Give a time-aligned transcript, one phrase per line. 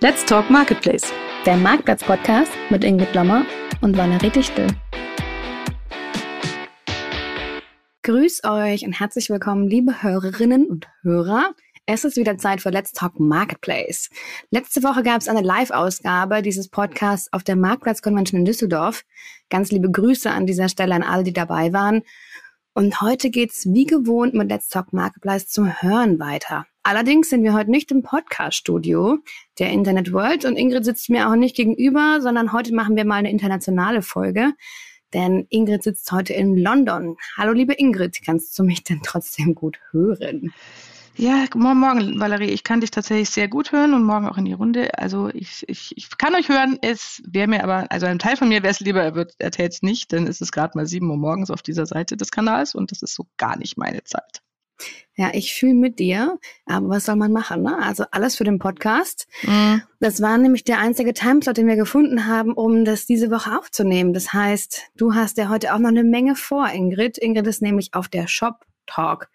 [0.00, 1.10] Let's Talk Marketplace.
[1.46, 3.46] Der Marktplatz-Podcast mit Ingrid Lommer
[3.80, 4.66] und Valerie Dichtel.
[8.02, 11.54] Grüß euch und herzlich willkommen, liebe Hörerinnen und Hörer.
[11.86, 14.10] Es ist wieder Zeit für Let's Talk Marketplace.
[14.50, 19.02] Letzte Woche gab es eine Live-Ausgabe dieses Podcasts auf der Marktplatz Convention in Düsseldorf.
[19.48, 22.02] Ganz liebe Grüße an dieser Stelle an alle, die dabei waren.
[22.74, 26.66] Und heute geht's wie gewohnt mit Let's Talk Marketplace zum Hören weiter.
[26.88, 29.18] Allerdings sind wir heute nicht im Podcast-Studio
[29.58, 33.16] der Internet World und Ingrid sitzt mir auch nicht gegenüber, sondern heute machen wir mal
[33.16, 34.52] eine internationale Folge.
[35.12, 37.16] Denn Ingrid sitzt heute in London.
[37.36, 40.54] Hallo liebe Ingrid, kannst du mich denn trotzdem gut hören?
[41.16, 42.50] Ja, morgen, morgen, Valerie.
[42.50, 44.96] Ich kann dich tatsächlich sehr gut hören und morgen auch in die Runde.
[44.96, 46.78] Also ich, ich, ich kann euch hören.
[46.82, 49.82] Es wäre mir aber, also ein Teil von mir wäre es lieber, er, wird, es
[49.82, 52.92] nicht, denn es ist gerade mal sieben Uhr morgens auf dieser Seite des Kanals und
[52.92, 54.40] das ist so gar nicht meine Zeit.
[55.14, 57.62] Ja, ich fühle mit dir, aber was soll man machen?
[57.62, 57.78] Ne?
[57.78, 59.26] Also alles für den Podcast.
[59.42, 59.82] Mhm.
[59.98, 64.12] Das war nämlich der einzige Timeslot, den wir gefunden haben, um das diese Woche aufzunehmen.
[64.12, 67.16] Das heißt, du hast ja heute auch noch eine Menge vor, Ingrid.
[67.16, 69.30] Ingrid ist nämlich auf der Shop Talk.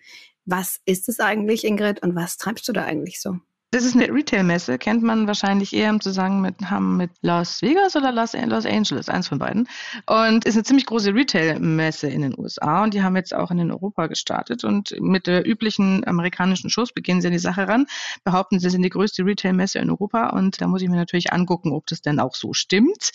[0.45, 3.38] Was ist es eigentlich, Ingrid, und was treibst du da eigentlich so?
[3.73, 8.11] Das ist eine Retail-Messe, kennt man wahrscheinlich eher im Zusammenhang mit, mit Las Vegas oder
[8.11, 9.69] Los, Los Angeles, eins von beiden.
[10.08, 13.72] Und ist eine ziemlich große Retail-Messe in den USA und die haben jetzt auch in
[13.72, 14.66] Europa gestartet.
[14.66, 17.86] Und mit der üblichen amerikanischen Schuss beginnen sie an die Sache ran,
[18.25, 21.72] behaupten, sie sind die größte Retail-Messe in Europa und da muss ich mir natürlich angucken,
[21.72, 23.11] ob das denn auch so stimmt.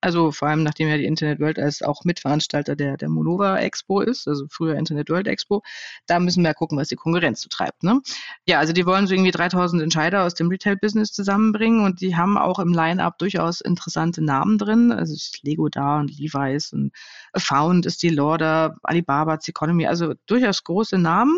[0.00, 4.00] Also vor allem, nachdem ja die Internet World als auch Mitveranstalter der, der Monova Expo
[4.00, 5.62] ist, also früher Internet World Expo,
[6.06, 7.82] da müssen wir gucken, was die Konkurrenz so treibt.
[7.82, 8.00] Ne?
[8.46, 12.38] Ja, also die wollen so irgendwie 3000 Entscheider aus dem Retail-Business zusammenbringen und die haben
[12.38, 14.92] auch im Line-Up durchaus interessante Namen drin.
[14.92, 16.92] Also ist Lego da und Levi's und
[17.36, 21.36] Found ist die Lauder, Alibaba, Economy, also durchaus große Namen.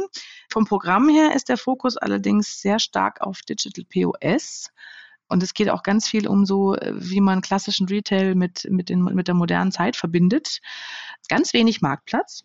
[0.51, 4.69] Vom Programm her ist der Fokus allerdings sehr stark auf Digital POS.
[5.27, 9.05] Und es geht auch ganz viel um so, wie man klassischen Retail mit, mit, den,
[9.05, 10.61] mit der modernen Zeit verbindet.
[11.31, 12.45] Ganz wenig Marktplatz.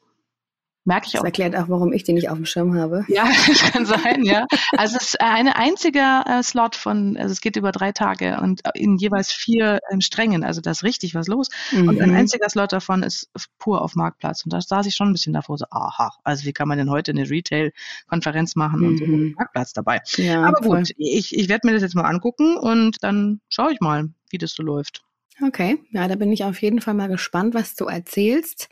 [0.86, 1.22] Merke ich auch.
[1.22, 3.06] Das erklärt auch, warum ich den nicht auf dem Schirm habe.
[3.08, 4.46] Ja, das kann sein, ja.
[4.78, 8.62] Also es ist ein einziger äh, Slot von, also es geht über drei Tage und
[8.76, 10.44] in jeweils vier ähm, Strängen.
[10.44, 11.50] Also da ist richtig was los.
[11.72, 11.90] Mhm.
[11.90, 12.18] Und ein mhm.
[12.18, 14.46] einziger Slot davon ist pur auf Marktplatz.
[14.46, 16.92] Und da saß ich schon ein bisschen davor, so, aha, also wie kann man denn
[16.92, 18.88] heute eine Retail-Konferenz machen mhm.
[18.88, 20.02] und so einen Marktplatz dabei?
[20.18, 23.80] Ja, Aber gut, ich, ich werde mir das jetzt mal angucken und dann schaue ich
[23.80, 25.02] mal, wie das so läuft.
[25.46, 28.70] Okay, ja, da bin ich auf jeden Fall mal gespannt, was du erzählst.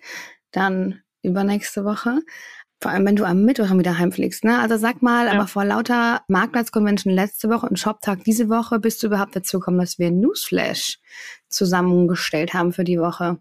[0.51, 2.19] Dann übernächste Woche.
[2.81, 4.59] Vor allem, wenn du am Mittwoch wieder heimfliegst, ne?
[4.59, 5.31] Also sag mal, ja.
[5.31, 9.77] aber vor lauter Marktplatz-Convention letzte Woche und Shoptag diese Woche bist du überhaupt dazu gekommen,
[9.79, 10.99] dass wir Newsflash
[11.47, 13.39] zusammengestellt haben für die Woche.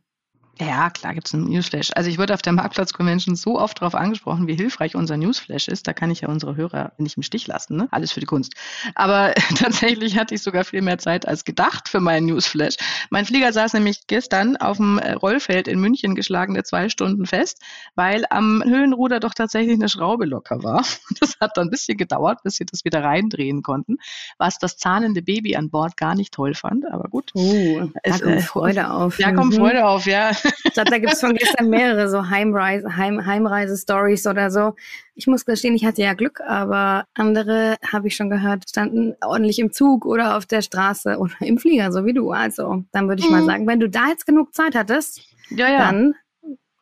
[0.60, 1.90] Ja, klar gibt es einen Newsflash.
[1.94, 5.88] Also ich wurde auf der Marktplatz-Convention so oft darauf angesprochen, wie hilfreich unser Newsflash ist.
[5.88, 7.76] Da kann ich ja unsere Hörer nicht im Stich lassen.
[7.76, 7.88] Ne?
[7.90, 8.52] Alles für die Kunst.
[8.94, 12.76] Aber tatsächlich hatte ich sogar viel mehr Zeit als gedacht für meinen Newsflash.
[13.08, 17.62] Mein Flieger saß nämlich gestern auf dem äh, Rollfeld in München geschlagene zwei Stunden fest,
[17.94, 20.84] weil am Höhenruder doch tatsächlich eine Schraube locker war.
[21.20, 23.98] Das hat dann ein bisschen gedauert, bis sie das wieder reindrehen konnten,
[24.38, 26.84] was das zahnende Baby an Bord gar nicht toll fand.
[26.90, 27.30] Aber gut.
[27.34, 29.18] Oh, da kommt äh, Freude auf.
[29.18, 29.58] Da kommt mhm.
[29.58, 30.32] Freude auf, ja.
[30.64, 34.74] Ich glaube, da gibt es von gestern mehrere so Heimreise, Heim, Heimreise-Stories oder so.
[35.14, 39.58] Ich muss gestehen, ich hatte ja Glück, aber andere habe ich schon gehört, standen ordentlich
[39.58, 42.30] im Zug oder auf der Straße oder im Flieger, so wie du.
[42.30, 43.36] Also, dann würde ich mhm.
[43.36, 45.20] mal sagen, wenn du da jetzt genug Zeit hattest,
[45.50, 45.78] ja, ja.
[45.78, 46.14] dann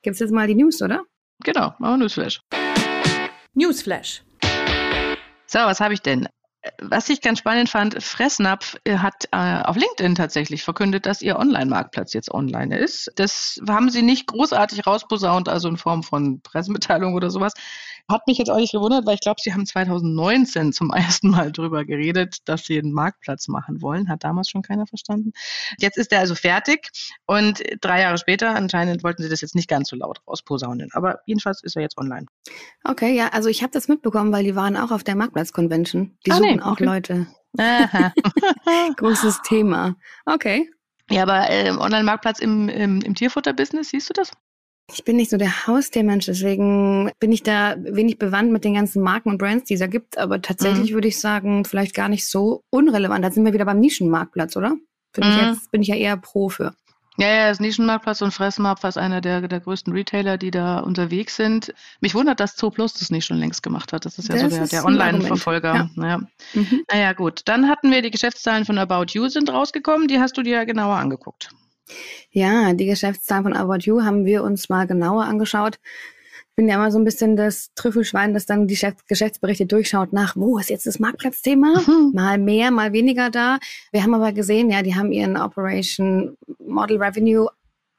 [0.03, 1.03] gibt es jetzt mal die News, oder?
[1.43, 2.41] Genau, machen wir Newsflash.
[3.55, 4.23] Newsflash.
[5.47, 6.29] So, was habe ich denn?
[6.79, 11.39] Was ich ganz spannend fand, Fressnapf äh, hat äh, auf LinkedIn tatsächlich verkündet, dass ihr
[11.39, 13.11] Online-Marktplatz jetzt online ist.
[13.17, 17.55] Das haben sie nicht großartig rausposaunt, also in Form von Pressemitteilung oder sowas.
[18.11, 21.53] Hat mich jetzt auch nicht gewundert, weil ich glaube, sie haben 2019 zum ersten Mal
[21.53, 24.09] darüber geredet, dass sie einen Marktplatz machen wollen.
[24.09, 25.33] Hat damals schon keiner verstanden.
[25.79, 26.91] Jetzt ist er also fertig
[27.27, 30.91] und drei Jahre später anscheinend wollten sie das jetzt nicht ganz so laut rausposaunen.
[30.93, 32.27] Aber jedenfalls ist er jetzt online.
[32.85, 36.19] Okay, ja, also ich habe das mitbekommen, weil die waren auch auf der Marktplatz-Convention.
[36.27, 36.85] Die ah, suchen nee, auch okay.
[36.85, 37.27] Leute.
[37.59, 38.13] Aha.
[38.97, 39.97] Großes Thema.
[40.27, 40.71] Okay.
[41.11, 44.31] Ja, aber äh, Online-Marktplatz im, im, im Tierfutter-Business, siehst du das?
[44.93, 49.03] Ich bin nicht so der Haustiermensch, deswegen bin ich da wenig bewandt mit den ganzen
[49.03, 50.19] Marken und Brands, die es da gibt.
[50.19, 50.95] Aber tatsächlich mhm.
[50.95, 53.25] würde ich sagen, vielleicht gar nicht so unrelevant.
[53.25, 54.77] Da sind wir wieder beim Nischenmarktplatz, oder?
[55.13, 55.31] Bin, mhm.
[55.31, 56.75] ich jetzt, bin ich ja eher pro für.
[57.21, 61.37] Ja, ja, das Nischenmarktplatz und Fressmarkt ist einer der, der größten Retailer, die da unterwegs
[61.37, 61.75] sind.
[62.01, 64.07] Mich wundert, dass Zooplus das nicht schon längst gemacht hat.
[64.07, 65.75] Das ist ja das so der, der Online-Verfolger.
[65.75, 65.91] Ja.
[65.97, 66.21] Naja.
[66.55, 66.83] Mhm.
[66.91, 67.43] naja, gut.
[67.45, 70.09] Dann hatten wir die Geschäftszahlen von About You sind rausgekommen.
[70.09, 71.51] Die hast du dir ja genauer angeguckt.
[72.31, 75.79] Ja, die Geschäftszahlen von About You haben wir uns mal genauer angeschaut.
[76.57, 78.79] bin ja immer so ein bisschen das Trüffelschwein, das dann die
[79.09, 81.81] Geschäftsberichte durchschaut nach, wo ist jetzt das Marktplatzthema?
[81.87, 82.13] Mhm.
[82.15, 83.59] Mal mehr, mal weniger da.
[83.93, 87.49] Wir haben aber gesehen, ja, die haben ihren Operation Model Revenue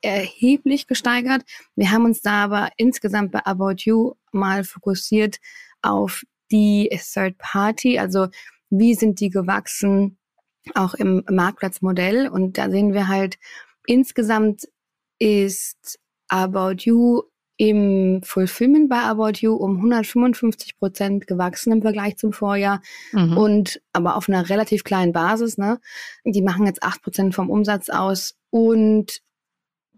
[0.01, 1.43] erheblich gesteigert.
[1.75, 5.37] Wir haben uns da aber insgesamt bei About You mal fokussiert
[5.81, 8.27] auf die Third Party, also
[8.69, 10.17] wie sind die gewachsen,
[10.75, 12.27] auch im Marktplatzmodell.
[12.27, 13.37] Und da sehen wir halt,
[13.85, 14.67] insgesamt
[15.19, 17.23] ist About You
[17.57, 22.81] im Fulfillment bei About You um 155 Prozent gewachsen im Vergleich zum Vorjahr
[23.11, 23.37] mhm.
[23.37, 25.59] und aber auf einer relativ kleinen Basis.
[25.59, 25.79] Ne?
[26.25, 29.21] Die machen jetzt acht Prozent vom Umsatz aus und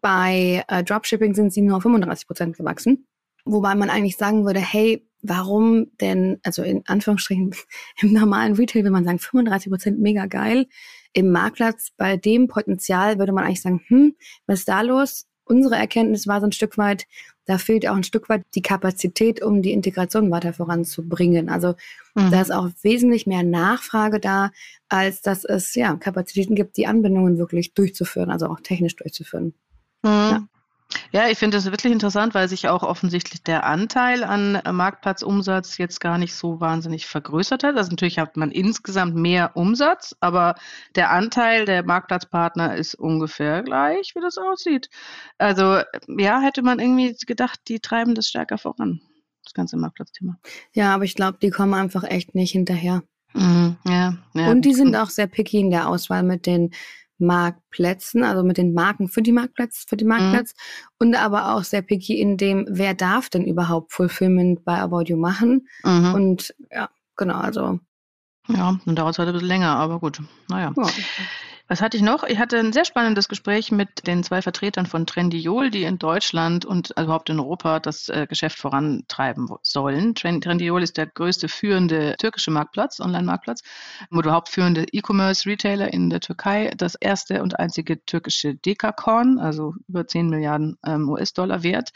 [0.02, 3.08] bei äh, Dropshipping sind sie nur 35 Prozent gewachsen.
[3.46, 7.56] Wobei man eigentlich sagen würde, hey, warum denn, also in Anführungsstrichen
[8.02, 10.68] im normalen Retail will man sagen 35 Prozent mega geil.
[11.14, 14.16] Im Marktplatz bei dem Potenzial würde man eigentlich sagen, hm,
[14.48, 15.28] was ist da los?
[15.46, 17.06] Unsere Erkenntnis war so ein Stück weit,
[17.46, 21.50] da fehlt auch ein Stück weit die Kapazität, um die Integration weiter voranzubringen.
[21.50, 21.76] Also
[22.16, 22.32] mhm.
[22.32, 24.52] da ist auch wesentlich mehr Nachfrage da,
[24.88, 29.54] als dass es ja Kapazitäten gibt, die Anbindungen wirklich durchzuführen, also auch technisch durchzuführen.
[30.04, 30.10] Mhm.
[30.10, 30.48] Ja.
[31.12, 36.00] Ja, ich finde das wirklich interessant, weil sich auch offensichtlich der Anteil an Marktplatzumsatz jetzt
[36.00, 37.78] gar nicht so wahnsinnig vergrößert hat.
[37.78, 40.56] Also natürlich hat man insgesamt mehr Umsatz, aber
[40.96, 44.90] der Anteil der Marktplatzpartner ist ungefähr gleich, wie das aussieht.
[45.38, 49.02] Also ja, hätte man irgendwie gedacht, die treiben das stärker voran,
[49.44, 50.38] das ganze Marktplatzthema.
[50.74, 53.04] Ja, aber ich glaube, die kommen einfach echt nicht hinterher.
[53.34, 54.52] Mhm, ja, ja.
[54.52, 56.72] Und die sind auch sehr picky in der Auswahl mit den
[57.18, 61.08] Marktplätzen, also mit den Marken für die Marktplatz, für die Marktplatz mhm.
[61.08, 65.18] und aber auch sehr picky in dem, wer darf denn überhaupt Fulfillment bei About You
[65.18, 65.68] machen.
[65.84, 66.14] Mhm.
[66.14, 67.80] Und ja, genau, also.
[68.50, 70.22] Ja, dann dauert es halt ein bisschen länger, aber gut.
[70.50, 70.74] Naja.
[70.76, 70.88] Ja.
[71.70, 72.24] Was hatte ich noch?
[72.26, 76.66] Ich hatte ein sehr spannendes Gespräch mit den zwei Vertretern von Trendiol, die in Deutschland
[76.66, 80.14] und überhaupt in Europa das äh, Geschäft vorantreiben sollen.
[80.14, 83.64] Trendiol ist der größte führende türkische Marktplatz, Online-Marktplatz,
[84.12, 86.72] oder überhaupt führende E-Commerce-Retailer in der Türkei.
[86.76, 91.92] Das erste und einzige türkische Dekakorn, also über 10 Milliarden ähm, US-Dollar wert.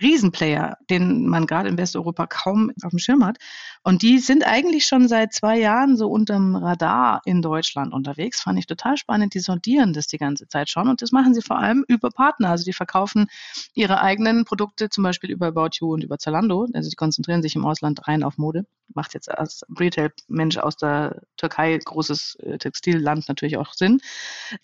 [0.00, 3.38] Riesenplayer, den man gerade in Westeuropa kaum auf dem Schirm hat.
[3.82, 8.40] Und die sind eigentlich schon seit zwei Jahren so unterm Radar in Deutschland unterwegs.
[8.40, 9.34] Fand ich total spannend.
[9.34, 10.88] Die sondieren das die ganze Zeit schon.
[10.88, 12.50] Und das machen sie vor allem über Partner.
[12.50, 13.28] Also die verkaufen
[13.74, 16.66] ihre eigenen Produkte, zum Beispiel über About You und über Zalando.
[16.74, 18.66] Also die konzentrieren sich im Ausland rein auf Mode.
[18.94, 24.00] Macht jetzt als Retail-Mensch aus der Türkei, großes äh, Textilland, natürlich auch Sinn.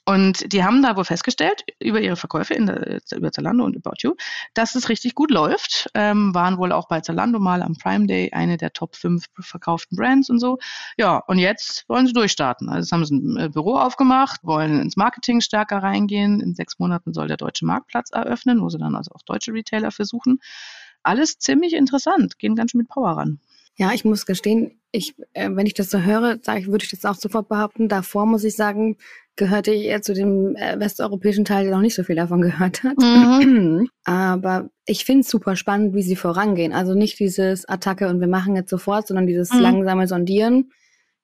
[0.04, 3.96] Und die haben da wohl festgestellt, über ihre Verkäufe in der, über Zalando und About
[4.00, 4.14] You,
[4.54, 5.90] dass es richtig gut läuft.
[5.94, 9.96] Ähm, waren wohl auch bei Zalando mal am Prime Day eine der Top 5 verkauften
[9.96, 10.58] Brands und so.
[10.96, 12.68] Ja, und jetzt wollen sie durchstarten.
[12.68, 16.40] Also jetzt haben sie ein äh, Büro aufgemacht, wollen ins Marketing stärker reingehen.
[16.40, 19.90] In sechs Monaten soll der deutsche Marktplatz eröffnen, wo sie dann also auch deutsche Retailer
[19.90, 20.40] versuchen.
[21.02, 23.40] Alles ziemlich interessant, gehen ganz schön mit Power ran.
[23.76, 27.04] Ja, ich muss gestehen, ich, äh, wenn ich das so höre, ich, würde ich das
[27.04, 27.88] auch sofort behaupten.
[27.88, 28.96] Davor muss ich sagen,
[29.36, 32.82] gehörte ich eher zu dem äh, westeuropäischen Teil, der noch nicht so viel davon gehört
[32.82, 32.96] hat.
[32.98, 33.88] Mhm.
[34.04, 36.72] Aber ich finde es super spannend, wie sie vorangehen.
[36.72, 39.60] Also nicht dieses Attacke und wir machen jetzt sofort, sondern dieses mhm.
[39.60, 40.70] langsame Sondieren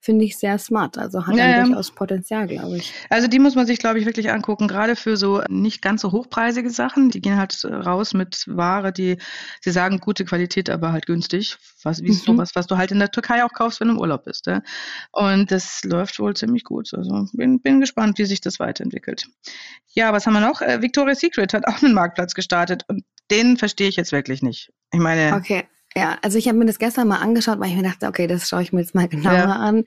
[0.03, 0.99] finde ich sehr smart.
[0.99, 2.93] Also hat ja, durchaus Potenzial, glaube ich.
[3.09, 6.11] Also die muss man sich, glaube ich, wirklich angucken, gerade für so nicht ganz so
[6.11, 7.11] hochpreisige Sachen.
[7.11, 9.19] Die gehen halt raus mit Ware, die,
[9.61, 11.57] sie sagen, gute Qualität, aber halt günstig.
[11.85, 12.15] Was, wie mhm.
[12.15, 14.47] sowas, was du halt in der Türkei auch kaufst, wenn du im Urlaub bist.
[14.47, 14.63] Ja?
[15.13, 16.93] Und das läuft wohl ziemlich gut.
[16.93, 19.29] Also bin, bin gespannt, wie sich das weiterentwickelt.
[19.95, 20.63] Ja, was haben wir noch?
[20.63, 24.73] Äh, Victoria's Secret hat auch einen Marktplatz gestartet und den verstehe ich jetzt wirklich nicht.
[24.93, 25.37] Ich meine.
[25.37, 25.65] Okay.
[25.95, 28.49] Ja, also ich habe mir das gestern mal angeschaut, weil ich mir dachte, okay, das
[28.49, 29.57] schaue ich mir jetzt mal genauer ja.
[29.57, 29.85] an.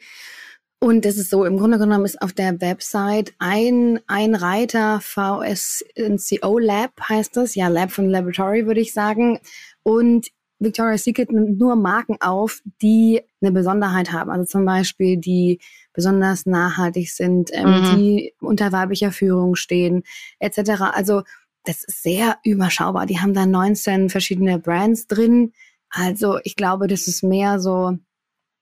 [0.80, 6.60] Und das ist so, im Grunde genommen ist auf der Website ein, ein Reiter VSNCO
[6.60, 9.40] Lab heißt das, ja, Lab von Laboratory würde ich sagen.
[9.84, 10.28] Und
[10.60, 14.30] Victoria's Secret nimmt nur Marken auf, die eine Besonderheit haben.
[14.30, 15.60] Also zum Beispiel, die
[15.94, 17.96] besonders nachhaltig sind, ähm, mhm.
[17.96, 20.04] die unter weiblicher Führung stehen,
[20.40, 20.82] etc.
[20.94, 21.24] Also
[21.64, 23.06] das ist sehr überschaubar.
[23.06, 25.54] Die haben da 19 verschiedene Brands drin.
[25.96, 27.98] Also ich glaube, das ist mehr so,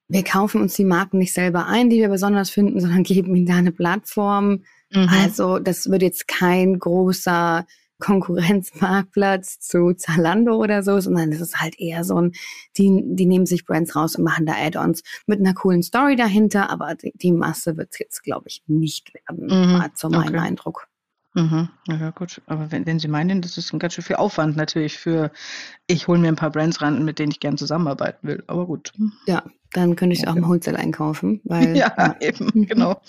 [0.08, 3.48] wir kaufen uns die Marken nicht selber ein, die wir besonders finden, sondern geben ihnen
[3.48, 4.64] da eine Plattform.
[4.92, 5.10] Mhm.
[5.10, 7.66] Also das wird jetzt kein großer
[8.00, 12.34] Konkurrenzmarktplatz zu Zalando oder so, sondern es ist halt eher so ein,
[12.78, 16.70] die, die nehmen sich Brands raus und machen da Add-ons mit einer coolen Story dahinter,
[16.70, 19.74] aber die, die Masse wird es jetzt, glaube ich, nicht werden, mhm.
[19.78, 20.48] mal zu meinem okay.
[20.48, 20.88] Eindruck.
[21.34, 21.70] Mhm.
[21.88, 22.42] Ja, gut.
[22.46, 25.32] Aber wenn, wenn Sie meinen, das ist ein ganz schön viel Aufwand natürlich für,
[25.88, 28.44] ich hole mir ein paar Brands ran, mit denen ich gerne zusammenarbeiten will.
[28.48, 28.92] Aber gut.
[29.26, 30.30] Ja, dann könnte ich okay.
[30.30, 31.42] auch im Wholesale einkaufen.
[31.44, 32.66] Weil, ja, ja, eben, mhm.
[32.68, 33.02] genau.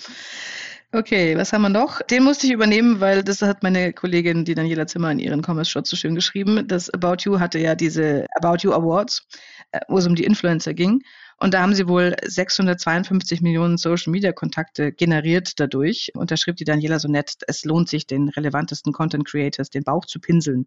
[0.92, 2.00] Okay, was haben wir noch?
[2.02, 5.70] Den musste ich übernehmen, weil das hat meine Kollegin, die Daniela Zimmer in ihren Commerce
[5.70, 6.68] Shot so schön geschrieben.
[6.68, 9.26] Das About You hatte ja diese About You Awards,
[9.72, 11.02] äh, wo es um die Influencer ging.
[11.38, 16.10] Und da haben sie wohl 652 Millionen Social Media Kontakte generiert dadurch.
[16.14, 19.84] Und da schrieb die Daniela so nett, es lohnt sich, den relevantesten Content Creators den
[19.84, 20.66] Bauch zu pinseln.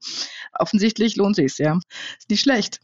[0.53, 1.79] Offensichtlich lohnt sich's, ja.
[2.17, 2.79] Ist nicht schlecht.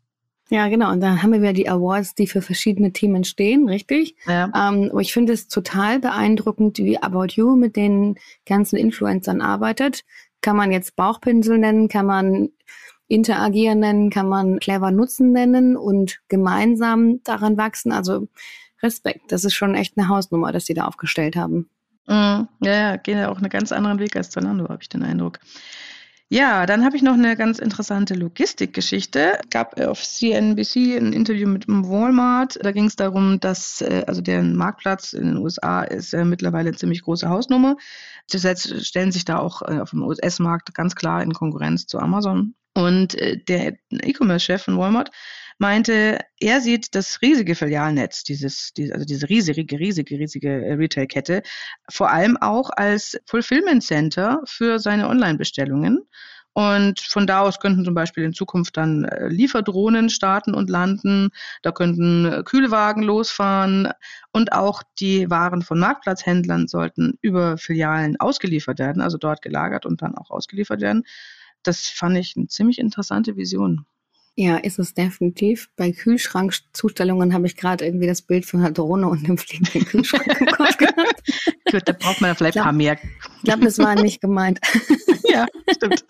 [0.50, 0.92] Ja, genau.
[0.92, 4.16] Und dann haben wir wieder die Awards, die für verschiedene Themen stehen, richtig?
[4.28, 4.52] Ja.
[4.56, 10.04] Ähm, ich finde es total beeindruckend, wie About You mit den ganzen Influencern arbeitet.
[10.42, 12.50] Kann man jetzt Bauchpinsel nennen, kann man
[13.14, 17.92] interagieren nennen, kann man clever nutzen nennen und gemeinsam daran wachsen.
[17.92, 18.28] Also
[18.82, 21.70] Respekt, das ist schon echt eine Hausnummer, dass sie da aufgestellt haben.
[22.08, 25.40] Mm, ja, gehen ja auch einen ganz anderen Weg als Zalando, habe ich den Eindruck.
[26.30, 29.40] Ja, dann habe ich noch eine ganz interessante Logistikgeschichte.
[29.52, 32.58] Gab auf CNBC ein Interview mit Walmart.
[32.64, 36.70] Da ging es darum, dass äh, also der Marktplatz in den USA ist äh, mittlerweile
[36.70, 37.76] eine ziemlich große Hausnummer.
[38.26, 42.56] Zusätzlich stellen sich da auch äh, auf dem US-Markt ganz klar in Konkurrenz zu Amazon.
[42.74, 45.12] Und äh, der E-Commerce-Chef von Walmart
[45.60, 51.44] meinte, er sieht das riesige Filialnetz, dieses, die, also diese riesige, riesige, riesige äh, Retail-Kette,
[51.90, 56.00] vor allem auch als Fulfillment Center für seine Online-Bestellungen.
[56.56, 61.30] Und von da aus könnten zum Beispiel in Zukunft dann äh, Lieferdrohnen starten und landen.
[61.64, 63.90] Da könnten Kühlwagen losfahren.
[64.32, 70.04] Und auch die Waren von Marktplatzhändlern sollten über Filialen ausgeliefert werden, also dort gelagert und
[70.04, 71.06] dann auch ausgeliefert werden.
[71.64, 73.86] Das fand ich eine ziemlich interessante Vision.
[74.36, 75.70] Ja, ist es definitiv.
[75.76, 80.40] Bei Kühlschrankzustellungen habe ich gerade irgendwie das Bild von einer Drohne und einem fliegenden Kühlschrank
[80.40, 81.22] im Kopf gehabt.
[81.72, 82.98] Gut, da braucht man vielleicht ein paar mehr.
[83.38, 84.60] Ich glaube, das war nicht gemeint.
[85.30, 86.04] ja, stimmt.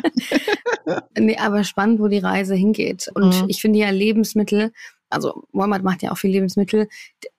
[1.18, 3.10] nee, aber spannend, wo die Reise hingeht.
[3.14, 3.50] Und mhm.
[3.50, 4.72] ich finde ja Lebensmittel,
[5.14, 6.88] also Walmart macht ja auch viel Lebensmittel,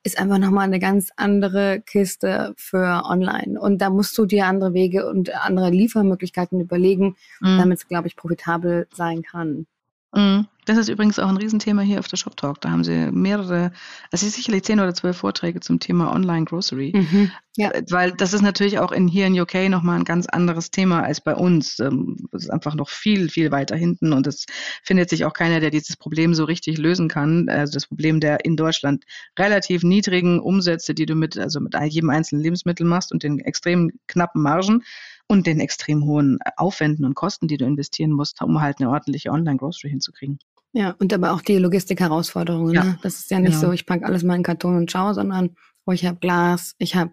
[0.02, 3.61] ist einfach nochmal eine ganz andere Kiste für online.
[3.61, 7.59] Und da musst du dir andere Wege und andere Liefermöglichkeiten überlegen, mhm.
[7.59, 9.66] damit es, glaube ich, profitabel sein kann.
[10.14, 10.47] Mhm.
[10.64, 12.61] Das ist übrigens auch ein Riesenthema hier auf der Shop Talk.
[12.61, 13.73] Da haben sie mehrere,
[14.11, 16.92] also sicherlich zehn oder zwölf Vorträge zum Thema Online Grocery.
[16.94, 17.71] Mhm, ja.
[17.71, 21.02] Äh, weil das ist natürlich auch in, hier in UK nochmal ein ganz anderes Thema
[21.02, 21.78] als bei uns.
[21.80, 24.47] Ähm, es ist einfach noch viel, viel weiter hinten und es
[24.83, 27.49] findet sich auch keiner, der dieses Problem so richtig lösen kann.
[27.49, 29.04] Also das Problem der in Deutschland
[29.38, 33.92] relativ niedrigen Umsätze, die du mit, also mit jedem einzelnen Lebensmittel machst und den extrem
[34.06, 34.83] knappen Margen
[35.26, 39.30] und den extrem hohen Aufwänden und Kosten, die du investieren musst, um halt eine ordentliche
[39.30, 40.38] Online-Grocery hinzukriegen.
[40.75, 42.75] Ja, und aber auch die Logistik-Herausforderungen.
[42.75, 42.85] Ja.
[42.85, 42.99] Ne?
[43.02, 43.59] Das ist ja nicht ja.
[43.61, 46.97] so, ich packe alles mal in Karton und schau, sondern oh, ich habe Glas, ich
[46.97, 47.12] habe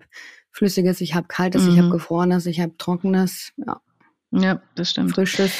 [0.49, 1.69] Flüssiges, ich habe Kaltes, mhm.
[1.69, 3.53] ich habe Gefrorenes, ich habe Trockenes.
[3.57, 3.79] Ja.
[4.31, 5.11] ja, das stimmt.
[5.11, 5.53] Frisches.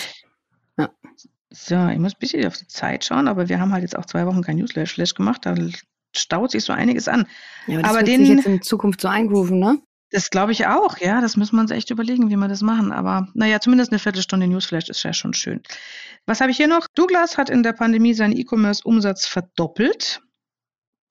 [0.80, 0.90] Ja.
[1.52, 4.06] So, ich muss ein bisschen auf die Zeit schauen, aber wir haben halt jetzt auch
[4.08, 5.46] zwei Wochen kein Newsflash gemacht.
[5.46, 5.56] Da
[6.16, 7.28] staut sich so einiges an.
[7.68, 9.80] Ja, aber das aber den, sich jetzt in Zukunft so eingrooven, ne?
[10.12, 11.22] Das glaube ich auch, ja.
[11.22, 12.92] Das müssen wir uns echt überlegen, wie wir das machen.
[12.92, 15.62] Aber naja, zumindest eine Viertelstunde Newsflash ist ja schon schön.
[16.26, 16.88] Was habe ich hier noch?
[16.94, 20.22] Douglas hat in der Pandemie seinen E-Commerce-Umsatz verdoppelt.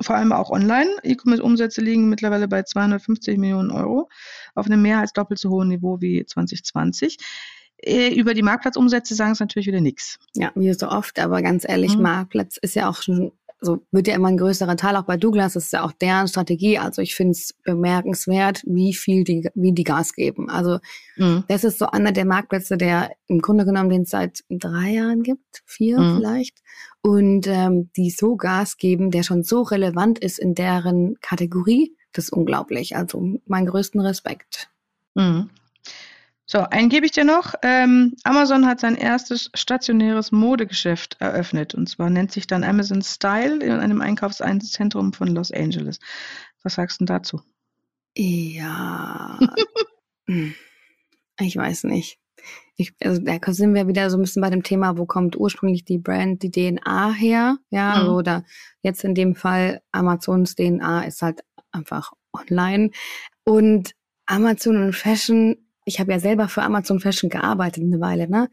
[0.02, 0.90] Vor allem auch online.
[1.02, 4.09] E-Commerce-Umsätze liegen mittlerweile bei 250 Millionen Euro
[4.54, 7.19] auf einem mehr als doppelt so hohen Niveau wie 2020
[7.83, 10.19] äh, über die Marktplatzumsätze sagen es natürlich wieder nichts.
[10.35, 12.02] Ja, wie so oft, aber ganz ehrlich, mhm.
[12.02, 15.52] Marktplatz ist ja auch schon also wird ja immer ein größerer Teil, auch bei Douglas,
[15.52, 16.78] das ist ja auch deren Strategie.
[16.78, 20.48] Also ich finde es bemerkenswert, wie viel die, wie die Gas geben.
[20.48, 20.78] Also
[21.16, 21.44] mhm.
[21.48, 25.22] das ist so einer der Marktplätze, der im Grunde genommen den es seit drei Jahren
[25.22, 26.16] gibt, vier mhm.
[26.16, 26.58] vielleicht.
[27.02, 32.26] Und ähm, die so Gas geben, der schon so relevant ist in deren Kategorie, das
[32.26, 32.96] ist unglaublich.
[32.96, 34.68] Also mein größten Respekt.
[35.14, 35.50] Mhm.
[36.52, 37.54] So, einen gebe ich dir noch.
[37.62, 41.76] Ähm, Amazon hat sein erstes stationäres Modegeschäft eröffnet.
[41.76, 46.00] Und zwar nennt sich dann Amazon Style in einem Einkaufszentrum von Los Angeles.
[46.64, 47.40] Was sagst du dazu?
[48.16, 49.38] Ja.
[50.28, 50.54] Hm.
[51.40, 52.21] ich weiß nicht.
[52.76, 55.85] Ich, also da sind wir wieder so ein bisschen bei dem Thema, wo kommt ursprünglich
[55.85, 57.59] die Brand, die DNA her?
[57.71, 58.11] Ja, mhm.
[58.11, 58.45] oder
[58.83, 61.40] jetzt in dem Fall Amazons DNA ist halt
[61.73, 62.90] einfach online.
[63.42, 68.49] Und Amazon und Fashion ich habe ja selber für Amazon Fashion gearbeitet eine Weile, ne?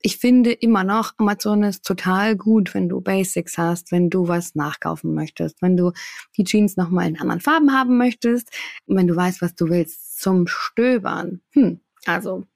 [0.00, 4.54] Ich finde immer noch, Amazon ist total gut, wenn du Basics hast, wenn du was
[4.54, 5.90] nachkaufen möchtest, wenn du
[6.36, 8.48] die Jeans nochmal in anderen Farben haben möchtest,
[8.86, 11.40] wenn du weißt, was du willst zum Stöbern.
[11.50, 12.46] Hm, also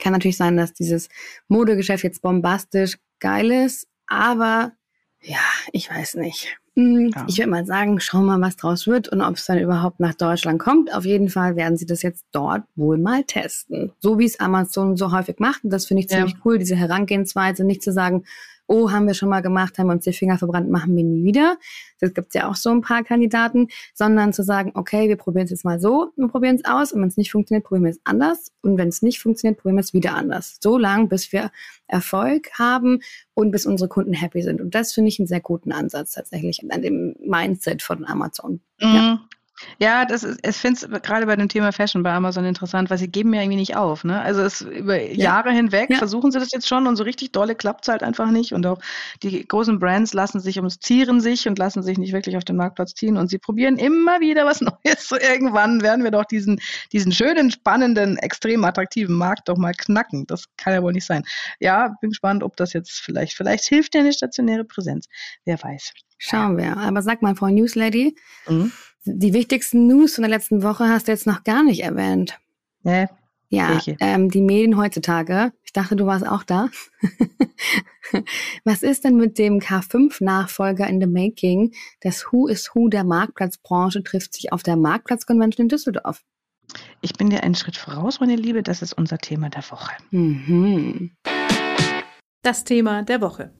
[0.00, 1.08] kann natürlich sein, dass dieses
[1.48, 4.72] Modegeschäft jetzt bombastisch geil ist, aber
[5.20, 5.40] ja,
[5.72, 6.58] ich weiß nicht.
[6.76, 7.26] Hm, ja.
[7.28, 10.00] Ich würde mal sagen, schauen wir mal, was draus wird und ob es dann überhaupt
[10.00, 10.92] nach Deutschland kommt.
[10.92, 13.92] Auf jeden Fall werden sie das jetzt dort wohl mal testen.
[14.00, 15.62] So wie es Amazon so häufig macht.
[15.64, 16.38] Und das finde ich ziemlich ja.
[16.44, 18.24] cool, diese Herangehensweise, nicht zu sagen,
[18.66, 21.24] oh, haben wir schon mal gemacht, haben wir uns die Finger verbrannt, machen wir nie
[21.24, 21.56] wieder.
[22.00, 25.50] Das gibt ja auch so ein paar Kandidaten, sondern zu sagen, okay, wir probieren es
[25.50, 28.00] jetzt mal so und probieren es aus und wenn es nicht funktioniert, probieren wir es
[28.04, 30.58] anders und wenn es nicht funktioniert, probieren wir es wieder anders.
[30.62, 31.50] So lange, bis wir
[31.86, 33.00] Erfolg haben
[33.34, 34.60] und bis unsere Kunden happy sind.
[34.60, 38.60] Und das finde ich einen sehr guten Ansatz tatsächlich an dem Mindset von Amazon.
[38.80, 38.94] Mhm.
[38.94, 39.20] Ja.
[39.78, 42.98] Ja, das ist, ich finde es gerade bei dem Thema Fashion bei Amazon interessant, weil
[42.98, 44.04] sie geben mir irgendwie nicht auf.
[44.04, 44.20] Ne?
[44.20, 45.12] Also es über ja.
[45.14, 45.98] Jahre hinweg ja.
[45.98, 48.52] versuchen sie das jetzt schon und so richtig dolle klappt es halt einfach nicht.
[48.52, 48.78] Und auch
[49.22, 52.56] die großen Brands lassen sich ums Zieren sich und lassen sich nicht wirklich auf den
[52.56, 53.16] Marktplatz ziehen.
[53.16, 55.08] Und sie probieren immer wieder was Neues.
[55.08, 56.60] So irgendwann werden wir doch diesen,
[56.92, 60.26] diesen schönen, spannenden, extrem attraktiven Markt doch mal knacken.
[60.26, 61.24] Das kann ja wohl nicht sein.
[61.60, 65.08] Ja, bin gespannt, ob das jetzt vielleicht, vielleicht hilft dir eine stationäre Präsenz.
[65.44, 65.92] Wer weiß.
[66.18, 66.76] Schauen wir.
[66.76, 68.16] Aber sag mal, Frau Newslady,
[68.48, 68.72] mhm.
[69.04, 72.38] Die wichtigsten News von der letzten Woche hast du jetzt noch gar nicht erwähnt.
[72.82, 73.06] Nee.
[73.50, 75.52] Ja, ähm, die Medien heutzutage.
[75.62, 76.70] Ich dachte, du warst auch da.
[78.64, 81.72] Was ist denn mit dem K5-Nachfolger in the Making?
[82.00, 86.22] Das Who is Who der Marktplatzbranche trifft sich auf der Marktplatzconvention in Düsseldorf.
[87.00, 88.62] Ich bin dir einen Schritt voraus, meine Liebe.
[88.62, 89.92] Das ist unser Thema der Woche.
[90.10, 91.12] Mhm.
[92.42, 93.52] Das Thema der Woche.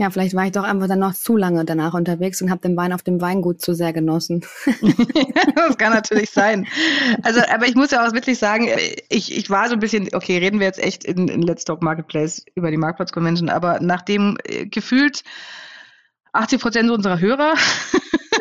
[0.00, 2.74] Ja, vielleicht war ich doch einfach dann noch zu lange danach unterwegs und habe den
[2.74, 4.46] Wein auf dem Weingut zu sehr genossen.
[5.54, 6.66] das kann natürlich sein.
[7.22, 8.66] Also, aber ich muss ja auch wirklich sagen,
[9.10, 11.82] ich, ich war so ein bisschen, okay, reden wir jetzt echt in, in Let's Talk
[11.82, 15.22] Marketplace über die Marktplatz Convention, aber nachdem äh, gefühlt
[16.32, 17.52] 80 Prozent unserer Hörer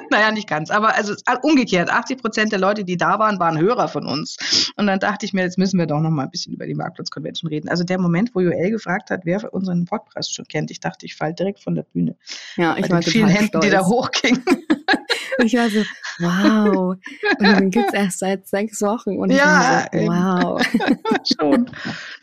[0.09, 3.59] naja, nicht ganz, aber also äh, umgekehrt, 80 Prozent der Leute, die da waren, waren
[3.59, 4.71] Hörer von uns.
[4.75, 6.75] Und dann dachte ich mir, jetzt müssen wir doch noch mal ein bisschen über die
[6.75, 7.69] Marktplatz-Convention reden.
[7.69, 11.15] Also der Moment, wo Joel gefragt hat, wer unseren Podcast schon kennt, ich dachte, ich
[11.15, 12.15] falle direkt von der Bühne.
[12.55, 13.65] Ja, ich war vielen Händen, stolz.
[13.65, 14.43] die da hochgingen.
[15.43, 15.83] ich war so,
[16.19, 16.95] wow.
[17.39, 19.17] Und den gibt es erst seit sechs Wochen.
[19.17, 20.61] Und ja, ich war so, wow.
[21.39, 21.69] schon.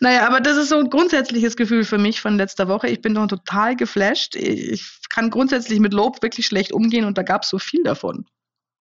[0.01, 2.89] Naja, aber das ist so ein grundsätzliches Gefühl für mich von letzter Woche.
[2.89, 4.37] Ich bin doch total geflasht.
[4.37, 8.27] Ich kann grundsätzlich mit Lob wirklich schlecht umgehen und da gab es so viel davon.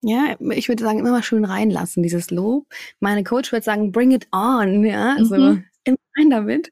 [0.01, 2.67] Ja, ich würde sagen, immer mal schön reinlassen, dieses Lob.
[2.99, 5.65] Meine Coach würde sagen, bring it on, ja, also mhm.
[5.83, 6.71] immer rein damit.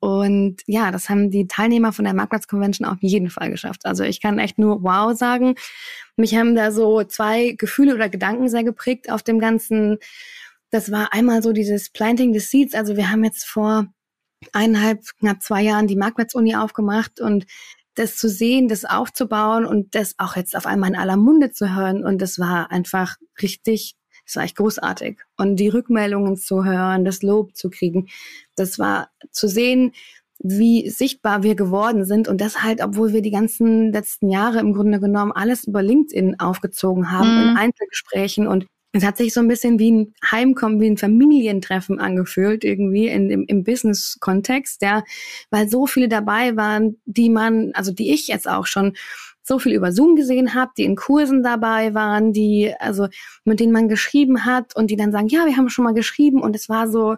[0.00, 3.86] Und ja, das haben die Teilnehmer von der Marktplatz Convention auf jeden Fall geschafft.
[3.86, 5.54] Also ich kann echt nur wow sagen.
[6.16, 9.98] Mich haben da so zwei Gefühle oder Gedanken sehr geprägt auf dem ganzen.
[10.70, 12.74] Das war einmal so dieses Planting the Seeds.
[12.74, 13.86] Also wir haben jetzt vor
[14.52, 17.46] eineinhalb, knapp zwei Jahren die Marktplatz-Uni aufgemacht und
[17.94, 21.74] das zu sehen, das aufzubauen und das auch jetzt auf einmal in aller Munde zu
[21.74, 22.04] hören.
[22.04, 25.18] Und das war einfach richtig das war echt großartig.
[25.36, 28.08] Und die Rückmeldungen zu hören, das Lob zu kriegen,
[28.54, 29.92] das war zu sehen,
[30.38, 34.74] wie sichtbar wir geworden sind und das halt, obwohl wir die ganzen letzten Jahre im
[34.74, 37.42] Grunde genommen alles über LinkedIn aufgezogen haben, mhm.
[37.42, 41.98] in Einzelgesprächen und es hat sich so ein bisschen wie ein Heimkommen, wie ein Familientreffen
[41.98, 45.02] angefühlt, irgendwie in, im, im Business-Kontext, ja,
[45.50, 48.94] weil so viele dabei waren, die man, also die ich jetzt auch schon
[49.42, 53.08] so viel über Zoom gesehen habe, die in Kursen dabei waren, die, also
[53.44, 56.42] mit denen man geschrieben hat und die dann sagen, ja, wir haben schon mal geschrieben
[56.42, 57.16] und es war so,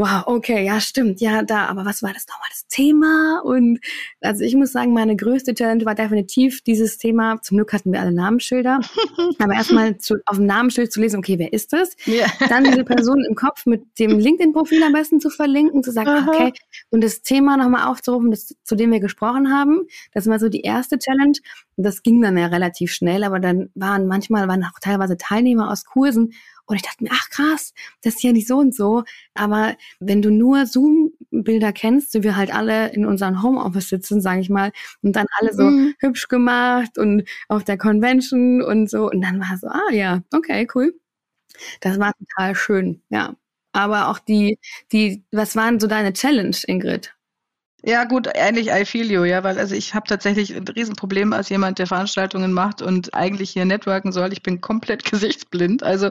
[0.00, 3.40] wow, okay, ja, stimmt, ja, da, aber was war das nochmal das Thema?
[3.44, 3.80] Und
[4.20, 7.42] also ich muss sagen, meine größte Challenge war definitiv dieses Thema.
[7.42, 8.78] Zum Glück hatten wir alle Namensschilder.
[9.40, 11.96] aber erstmal auf dem Namensschild zu lesen, okay, wer ist das?
[12.06, 12.30] Yeah.
[12.48, 16.30] Dann diese Person im Kopf mit dem LinkedIn-Profil am besten zu verlinken, zu sagen, Aha.
[16.30, 16.52] okay,
[16.90, 19.88] und das Thema nochmal aufzurufen, das, zu dem wir gesprochen haben.
[20.12, 21.38] Das war so die erste Challenge.
[21.76, 25.70] Und das ging dann ja relativ schnell, aber dann waren manchmal, waren auch teilweise Teilnehmer
[25.72, 26.34] aus Kursen
[26.68, 29.04] und ich dachte mir, ach krass, das ist ja nicht so und so.
[29.34, 34.40] Aber wenn du nur Zoom-Bilder kennst, so wir halt alle in unseren Homeoffice sitzen, sage
[34.42, 35.94] ich mal, und dann alle so mhm.
[35.98, 39.10] hübsch gemacht und auf der Convention und so.
[39.10, 40.94] Und dann war so, ah ja, okay, cool.
[41.80, 43.34] Das war total schön, ja.
[43.72, 44.58] Aber auch die,
[44.92, 47.14] die, was waren so deine Challenge, Ingrid?
[47.88, 51.48] Ja, gut, ähnlich I feel you, ja, weil also ich habe tatsächlich ein Riesenproblem als
[51.48, 54.30] jemand, der Veranstaltungen macht und eigentlich hier networken soll.
[54.34, 55.82] Ich bin komplett gesichtsblind.
[55.82, 56.10] Also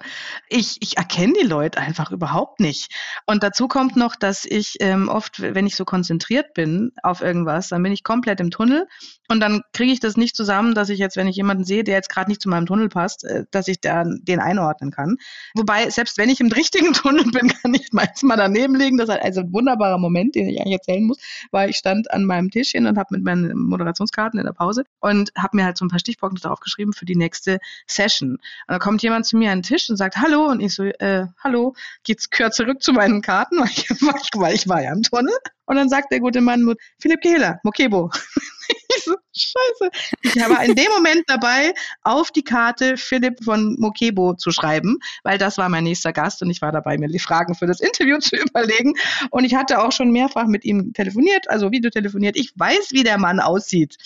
[0.49, 2.91] ich, ich erkenne die Leute einfach überhaupt nicht.
[3.27, 7.67] Und dazu kommt noch, dass ich ähm, oft, wenn ich so konzentriert bin auf irgendwas,
[7.67, 8.87] dann bin ich komplett im Tunnel
[9.29, 11.93] und dann kriege ich das nicht zusammen, dass ich jetzt, wenn ich jemanden sehe, der
[11.93, 15.17] jetzt gerade nicht zu meinem Tunnel passt, äh, dass ich da den einordnen kann.
[15.53, 18.97] Wobei, selbst wenn ich im richtigen Tunnel bin, kann ich manchmal daneben liegen.
[18.97, 21.19] Das ist also ein wunderbarer Moment, den ich eigentlich erzählen muss
[21.51, 25.31] weil ich stand an meinem Tischchen und habe mit meinen Moderationskarten in der Pause und
[25.37, 28.31] habe mir halt so ein paar Stichpunkte drauf geschrieben für die nächste Session.
[28.31, 30.83] Und da kommt jemand zu mir an den Tisch und sagt Hallo und ich so
[30.83, 33.69] äh, Hallo, geht's gehört zurück zu meinen Karten, weil
[34.21, 35.33] ich, weil ich war ja im Tunnel.
[35.67, 38.09] Und dann sagt der gute Mann Philipp Kehler, Mokebo.
[39.03, 39.91] so, scheiße.
[40.23, 45.37] Ich war in dem Moment dabei, auf die Karte Philipp von Mokebo zu schreiben, weil
[45.37, 48.17] das war mein nächster Gast und ich war dabei, mir die Fragen für das Interview
[48.19, 48.93] zu überlegen.
[49.29, 52.37] Und ich hatte auch schon mehrfach mit ihm telefoniert, also Video telefoniert.
[52.37, 53.97] Ich weiß, wie der Mann aussieht.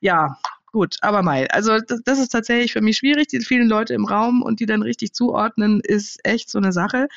[0.00, 0.38] Ja,
[0.72, 1.46] gut, aber mal.
[1.48, 3.28] Also das, das, ist tatsächlich für mich schwierig.
[3.28, 7.08] Die vielen Leute im Raum und die dann richtig zuordnen, ist echt so eine Sache.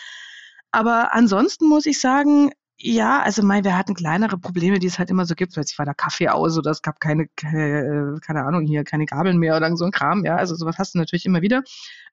[0.71, 5.09] Aber ansonsten muss ich sagen, ja, also mein, wir hatten kleinere Probleme, die es halt
[5.09, 5.53] immer so gibt.
[5.53, 9.05] Plötzlich war der Kaffee aus oder es gab keine, keine, äh, keine Ahnung, hier keine
[9.05, 10.23] Gabeln mehr oder so ein Kram.
[10.23, 11.63] Ja, also sowas hast du natürlich immer wieder.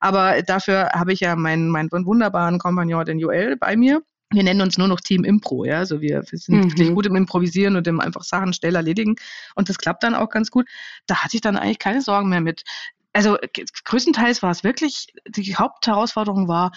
[0.00, 4.02] Aber dafür habe ich ja meinen, meinen wunderbaren Kompagnon, den Joel, bei mir.
[4.32, 5.78] Wir nennen uns nur noch Team Impro, ja.
[5.78, 6.70] Also wir, wir sind mhm.
[6.70, 9.16] wirklich gut im Improvisieren und im einfach Sachen schnell erledigen.
[9.54, 10.66] Und das klappt dann auch ganz gut.
[11.06, 12.64] Da hatte ich dann eigentlich keine Sorgen mehr mit.
[13.12, 13.36] Also
[13.84, 16.72] größtenteils war es wirklich, die Hauptherausforderung war,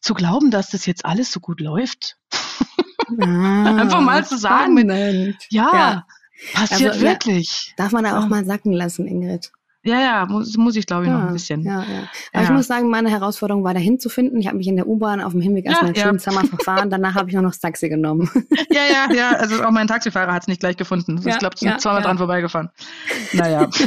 [0.00, 2.18] zu glauben, dass das jetzt alles so gut läuft.
[3.20, 4.88] Ah, Einfach mal zu sagen, mit,
[5.50, 6.06] ja, ja,
[6.54, 7.68] passiert also, wirklich.
[7.68, 9.50] Ja, darf man da auch mal sacken lassen, Ingrid?
[9.84, 11.62] Ja, ja, muss, muss ich glaube ich ja, noch ein bisschen.
[11.62, 12.08] Ja, ja.
[12.32, 14.38] Aber ich muss sagen, meine Herausforderung war dahin zu finden.
[14.38, 16.90] Ich habe mich in der U-Bahn auf dem Hinweg erstmal ja, schön Summer verfahren.
[16.90, 18.28] Danach habe ich nur noch das Taxi genommen.
[18.70, 19.30] Ja, ja, ja.
[19.30, 21.20] Also auch mein Taxifahrer hat es nicht gleich gefunden.
[21.24, 22.70] Ich glaube, sind zweimal dran vorbeigefahren.
[23.32, 23.68] Naja.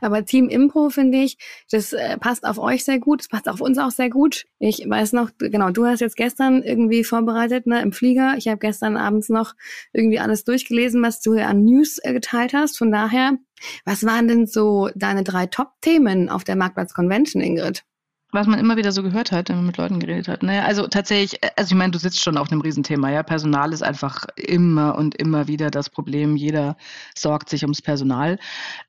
[0.00, 1.38] Aber Team Impro finde ich,
[1.70, 4.46] das äh, passt auf euch sehr gut, das passt auf uns auch sehr gut.
[4.58, 8.34] Ich weiß noch, genau, du hast jetzt gestern irgendwie vorbereitet, ne, im Flieger.
[8.36, 9.54] Ich habe gestern abends noch
[9.92, 12.78] irgendwie alles durchgelesen, was du an News äh, geteilt hast.
[12.78, 13.38] Von daher,
[13.84, 17.84] was waren denn so deine drei Top-Themen auf der Marktplatz Convention, Ingrid?
[18.32, 20.42] Was man immer wieder so gehört hat, wenn man mit Leuten geredet hat.
[20.42, 23.22] Naja, also tatsächlich, also ich meine, du sitzt schon auf einem Riesenthema, ja.
[23.22, 26.36] Personal ist einfach immer und immer wieder das Problem.
[26.36, 26.76] Jeder
[27.14, 28.38] sorgt sich ums Personal.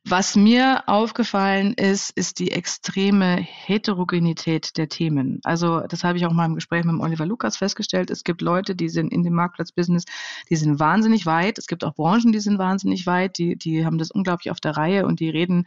[0.06, 5.40] Was mir aufgefallen ist, ist die extreme Heterogenität der Themen.
[5.44, 8.12] Also das habe ich auch mal im Gespräch mit Oliver Lukas festgestellt.
[8.12, 10.06] Es gibt Leute, die sind in dem Marktplatzbusiness,
[10.50, 11.58] die sind wahnsinnig weit.
[11.58, 13.38] Es gibt auch Branchen, die sind wahnsinnig weit.
[13.38, 15.66] Die, die haben das unglaublich auf der Reihe und die reden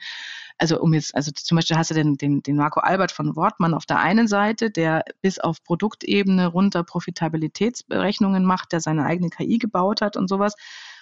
[0.59, 3.75] also um jetzt, also zum Beispiel hast du den, den, den Marco Albert von Wortmann
[3.75, 9.59] auf der einen Seite, der bis auf Produktebene runter Profitabilitätsberechnungen macht, der seine eigene KI
[9.59, 10.55] gebaut hat und sowas.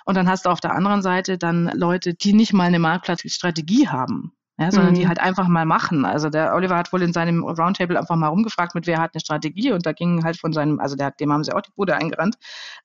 [0.05, 3.89] Und dann hast du auf der anderen Seite dann Leute, die nicht mal eine Marktplatzstrategie
[3.89, 4.99] haben ja, sondern mhm.
[4.99, 6.05] die halt einfach mal machen.
[6.05, 9.21] Also der Oliver hat wohl in seinem Roundtable einfach mal rumgefragt, mit wer hat eine
[9.21, 11.97] Strategie und da gingen halt von seinem, also der, dem haben sie auch die Bude
[11.97, 12.37] eingerannt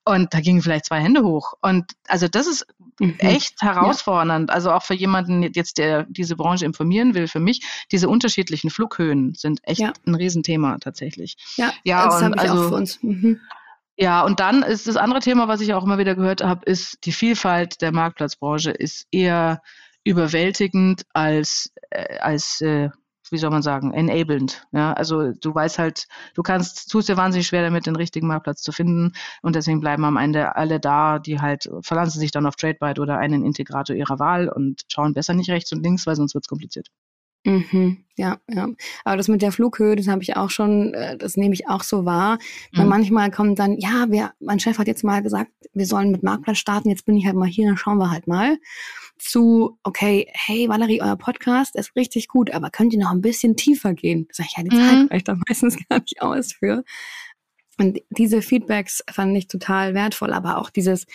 [0.05, 1.53] und da gingen vielleicht zwei Hände hoch.
[1.61, 2.65] Und also das ist
[2.99, 3.15] mhm.
[3.19, 4.49] echt herausfordernd.
[4.49, 4.55] Ja.
[4.55, 9.33] Also auch für jemanden jetzt, der diese Branche informieren will, für mich, diese unterschiedlichen Flughöhen
[9.35, 9.93] sind echt ja.
[10.05, 11.35] ein Riesenthema tatsächlich.
[11.57, 13.03] Ja, ja das habe ich also, auch für uns.
[13.03, 13.41] Mhm.
[13.97, 16.99] Ja, und dann ist das andere Thema, was ich auch immer wieder gehört habe, ist
[17.03, 19.61] die Vielfalt der Marktplatzbranche ist eher
[20.07, 22.89] überwältigend als, äh, als äh,
[23.29, 24.65] wie soll man sagen, enablend.
[24.71, 28.61] Ja, also du weißt halt, du kannst, tust dir wahnsinnig schwer damit, den richtigen Marktplatz
[28.61, 32.55] zu finden und deswegen bleiben am Ende alle da, die halt verlassen sich dann auf
[32.55, 36.35] TradeByte oder einen Integrator ihrer Wahl und schauen besser nicht rechts und links, weil sonst
[36.35, 36.87] wird's kompliziert.
[37.47, 38.67] Mhm, ja, ja.
[39.05, 41.81] Aber das mit der Flughöhe, das habe ich auch schon, äh, das nehme ich auch
[41.81, 42.39] so wahr.
[42.73, 42.77] Mhm.
[42.77, 46.23] Weil manchmal kommt dann, ja, wir, mein Chef hat jetzt mal gesagt, wir sollen mit
[46.23, 48.57] Marktplatz starten, jetzt bin ich halt mal hier, dann schauen wir halt mal.
[49.17, 53.55] Zu, okay, hey Valerie, euer Podcast ist richtig gut, aber könnt ihr noch ein bisschen
[53.55, 54.27] tiefer gehen?
[54.33, 55.07] Sag ich, ja, die Zeit mhm.
[55.09, 56.83] reicht da meistens gar nicht aus für.
[57.79, 61.05] Und diese Feedbacks fand ich total wertvoll, aber auch dieses,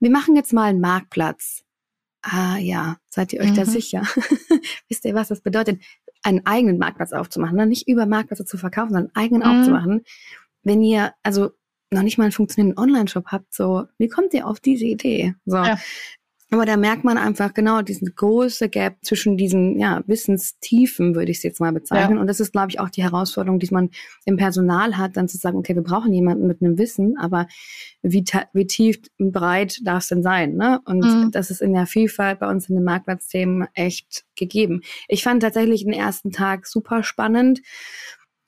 [0.00, 1.61] wir machen jetzt mal einen Marktplatz
[2.22, 3.56] Ah ja, seid ihr euch mhm.
[3.56, 4.02] da sicher?
[4.88, 5.82] Wisst ihr, was das bedeutet,
[6.22, 7.66] einen eigenen Marktplatz aufzumachen, ne?
[7.66, 9.60] nicht über Marktplätze zu verkaufen, sondern einen eigenen mhm.
[9.60, 10.04] aufzumachen?
[10.62, 11.50] Wenn ihr also
[11.90, 15.34] noch nicht mal einen funktionierenden Online-Shop habt, so, wie kommt ihr auf diese Idee?
[15.44, 15.78] So, ja.
[16.52, 21.38] Aber da merkt man einfach genau diesen große Gap zwischen diesen ja, Wissenstiefen, würde ich
[21.38, 22.16] es jetzt mal bezeichnen.
[22.16, 22.20] Ja.
[22.20, 23.88] Und das ist, glaube ich, auch die Herausforderung, die man
[24.26, 27.46] im Personal hat, dann zu sagen, okay, wir brauchen jemanden mit einem Wissen, aber
[28.02, 30.54] wie, wie tief und breit darf es denn sein?
[30.56, 30.80] Ne?
[30.84, 31.30] Und mhm.
[31.30, 34.82] das ist in der Vielfalt bei uns in den Marktplatzthemen echt gegeben.
[35.08, 37.62] Ich fand tatsächlich den ersten Tag super spannend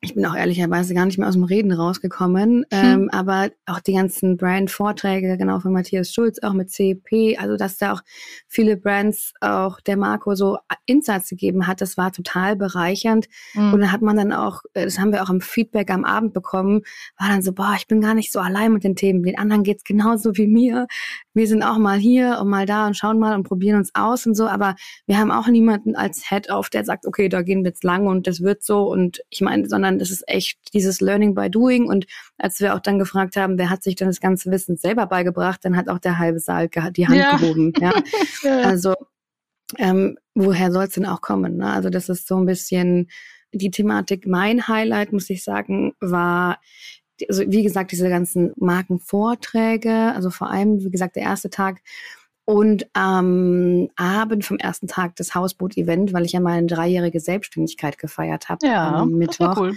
[0.04, 2.84] ich bin auch ehrlicherweise gar nicht mehr aus dem Reden rausgekommen, hm.
[2.84, 7.78] ähm, aber auch die ganzen Brand-Vorträge, genau von Matthias Schulz, auch mit CEP, also dass
[7.78, 8.02] da auch
[8.46, 13.26] viele Brands, auch der Marco so Insights gegeben hat, das war total bereichernd.
[13.54, 13.72] Mhm.
[13.72, 16.32] Und dann hat man dann auch, äh, das haben wir auch im Feedback am Abend
[16.32, 16.82] bekommen,
[17.18, 19.62] war dann so, boah, ich bin gar nicht so allein mit den Themen, den anderen
[19.62, 20.86] geht's genauso wie mir.
[21.34, 24.26] Wir sind auch mal hier und mal da und schauen mal und probieren uns aus
[24.26, 27.64] und so, aber wir haben auch niemanden als Head auf, der sagt, okay, da gehen
[27.64, 31.00] wir jetzt lang und das wird so und ich meine, sondern es ist echt dieses
[31.00, 31.88] Learning by Doing.
[31.88, 32.06] Und
[32.38, 35.64] als wir auch dann gefragt haben, wer hat sich denn das ganze Wissen selber beigebracht,
[35.64, 37.36] dann hat auch der halbe Saal die Hand ja.
[37.36, 37.72] gehoben.
[37.80, 37.92] Ja.
[38.62, 38.94] Also
[39.78, 41.56] ähm, woher soll es denn auch kommen?
[41.56, 41.72] Ne?
[41.72, 43.10] Also das ist so ein bisschen
[43.52, 44.26] die Thematik.
[44.26, 46.58] Mein Highlight, muss ich sagen, war
[47.28, 51.80] also wie gesagt, diese ganzen Markenvorträge, also vor allem, wie gesagt, der erste Tag
[52.44, 58.48] und am Abend vom ersten Tag des Hausboot-Event, weil ich ja meine dreijährige Selbstständigkeit gefeiert
[58.48, 59.56] habe ja, am Mittwoch.
[59.56, 59.76] Cool.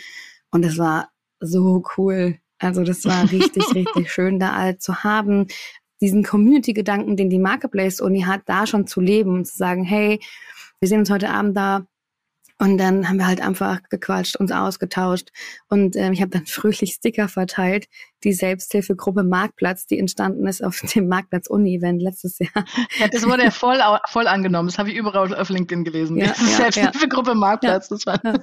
[0.52, 2.38] Und es war so cool.
[2.60, 5.48] Also das war richtig, richtig schön, da alle zu haben.
[6.02, 10.20] Diesen Community-Gedanken, den die Marketplace-Uni hat, da schon zu leben und zu sagen, hey,
[10.80, 11.88] wir sehen uns heute Abend da,
[12.60, 15.30] und dann haben wir halt einfach gequatscht, uns ausgetauscht.
[15.70, 17.88] Und ähm, ich habe dann fröhlich Sticker verteilt,
[18.24, 22.66] die Selbsthilfegruppe Marktplatz, die entstanden ist auf dem Marktplatz Uni-Event letztes Jahr.
[22.98, 24.70] Ja, das wurde ja voll, voll angenommen.
[24.70, 26.18] Das habe ich überall auf LinkedIn gelesen.
[26.18, 27.90] Ja, ja, Selbsthilfegruppe Marktplatz.
[27.90, 28.34] Das war ja.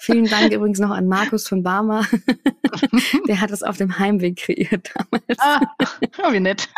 [0.00, 2.04] Vielen Dank übrigens noch an Markus von Barmer.
[3.28, 5.38] Der hat das auf dem Heimweg kreiert damals.
[5.38, 5.60] Ah,
[6.24, 6.68] oh, wie nett.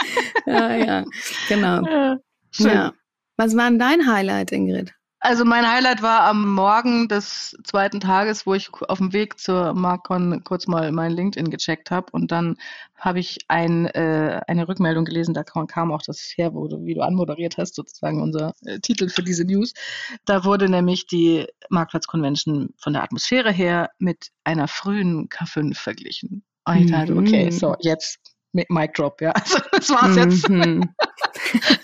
[0.46, 1.04] Ja, ja,
[1.48, 1.86] genau.
[1.86, 2.18] Ja,
[2.58, 2.92] ja.
[3.38, 4.92] Was war denn dein Highlight, Ingrid?
[5.24, 9.72] Also mein Highlight war am Morgen des zweiten Tages, wo ich auf dem Weg zur
[9.72, 12.56] Marcon kurz mal mein LinkedIn gecheckt habe und dann
[12.96, 16.94] habe ich ein, äh, eine Rückmeldung gelesen, da kam auch das her, wo du, wie
[16.94, 19.74] du anmoderiert hast, sozusagen unser äh, Titel für diese News.
[20.24, 26.42] Da wurde nämlich die Marktplatz Convention von der Atmosphäre her mit einer frühen K5 verglichen.
[26.64, 27.52] Und ich dachte, okay, mhm.
[27.52, 28.18] so jetzt
[28.52, 29.30] Mic Drop, ja.
[29.34, 30.48] Also das war's jetzt.
[30.48, 30.94] Mhm.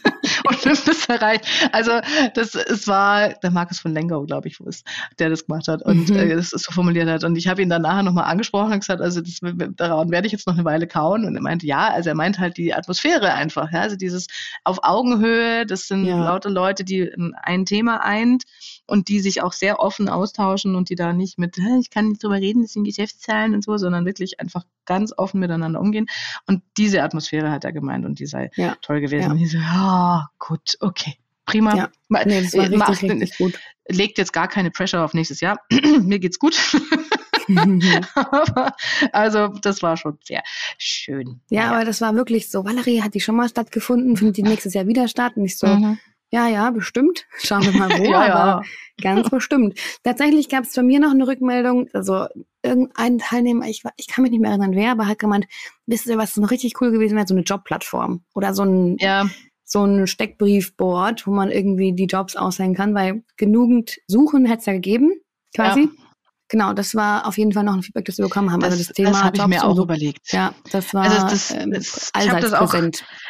[0.64, 1.44] Olympisch erreicht.
[1.72, 1.92] Also
[2.34, 4.84] das es war der Markus von Lengau, glaube ich, wo es,
[5.18, 6.16] der das gemacht hat und mhm.
[6.16, 7.24] äh, das so formuliert hat.
[7.24, 9.38] Und ich habe ihn dann nachher nochmal angesprochen und gesagt, also das,
[9.76, 11.24] daran werde ich jetzt noch eine Weile kauen.
[11.24, 14.26] Und er meinte, ja, also er meint halt die Atmosphäre einfach, ja, also dieses
[14.64, 16.24] auf Augenhöhe, das sind ja.
[16.24, 17.10] lauter Leute, die
[17.42, 18.44] ein Thema eint
[18.88, 22.22] und die sich auch sehr offen austauschen und die da nicht mit, ich kann nicht
[22.22, 26.06] drüber reden, das sind Geschäftszahlen und so, sondern wirklich einfach ganz offen miteinander umgehen.
[26.46, 28.76] Und diese Atmosphäre hat er gemeint und die sei ja.
[28.80, 29.26] toll gewesen.
[29.26, 29.30] Ja.
[29.30, 31.16] Und ich so, ja, gut, okay.
[31.44, 31.76] Prima.
[31.76, 31.90] Ja.
[32.08, 33.58] Nee, das war richtig, Macht, richtig gut.
[33.88, 35.60] Legt jetzt gar keine Pressure auf nächstes Jahr.
[36.02, 36.58] Mir geht's gut.
[39.12, 40.42] also das war schon sehr
[40.76, 41.40] schön.
[41.48, 42.66] Ja, ja, aber das war wirklich so.
[42.66, 45.32] Valerie hat die schon mal stattgefunden, findet die nächstes Jahr wieder statt.
[45.36, 45.98] Und ich so, mhm.
[46.30, 47.26] Ja, ja, bestimmt.
[47.38, 48.62] Schauen wir mal wo, ja, aber ja.
[49.00, 49.78] ganz bestimmt.
[50.02, 52.26] Tatsächlich gab es von mir noch eine Rückmeldung, also
[52.62, 55.46] irgendein Teilnehmer, ich, ich kann mich nicht mehr erinnern, wer, aber hat gemeint,
[55.86, 59.28] wisst ihr, was noch richtig cool gewesen wäre, so eine Jobplattform oder so ein, ja.
[59.64, 64.66] so ein Steckbriefboard, wo man irgendwie die Jobs aushängen kann, weil genügend Suchen hätte es
[64.66, 65.12] ja gegeben,
[65.54, 65.82] quasi.
[65.82, 66.07] Ja.
[66.48, 68.60] Genau, das war auf jeden Fall noch ein Feedback, das wir bekommen haben.
[68.60, 70.32] Das, also das Thema das habe ich mir auch so, überlegt.
[70.32, 72.74] Ja, das war also das, ähm, das, ich habe das auch,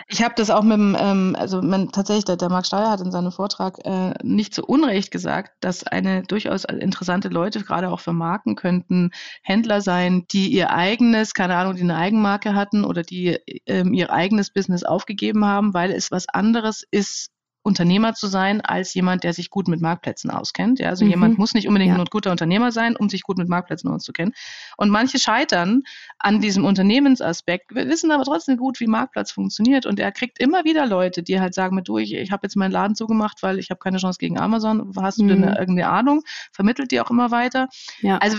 [0.07, 3.01] ich habe das auch mit dem, ähm, also man, tatsächlich, der, der Marc Steuer hat
[3.01, 8.01] in seinem Vortrag äh, nicht zu Unrecht gesagt, dass eine durchaus interessante Leute, gerade auch
[8.01, 9.11] für Marken, könnten
[9.43, 14.13] Händler sein, die ihr eigenes, keine Ahnung, die eine Eigenmarke hatten oder die ähm, ihr
[14.13, 17.31] eigenes Business aufgegeben haben, weil es was anderes ist,
[17.69, 20.81] Unternehmer zu sein als jemand, der sich gut mit Marktplätzen auskennt.
[20.81, 21.11] Ja, also mhm.
[21.11, 22.03] jemand muss nicht unbedingt ja.
[22.03, 24.35] ein guter Unternehmer sein, um sich gut mit Marktplätzen auszukennen.
[24.77, 25.83] Und manche scheitern
[26.19, 29.87] an diesem Unternehmensaspekt, wir wissen aber trotzdem gut, wie Marktplatz funktioniert.
[29.87, 32.57] Und er kriegt immer wieder Leute, die halt sagen, mit du, ich, ich habe jetzt
[32.57, 34.93] meinen Laden zugemacht, weil ich habe keine Chance gegen Amazon.
[35.01, 35.29] Hast du mhm.
[35.29, 36.23] denn irgendeine Ahnung?
[36.53, 37.69] Vermittelt die auch immer weiter.
[38.01, 38.19] Ja.
[38.19, 38.39] Also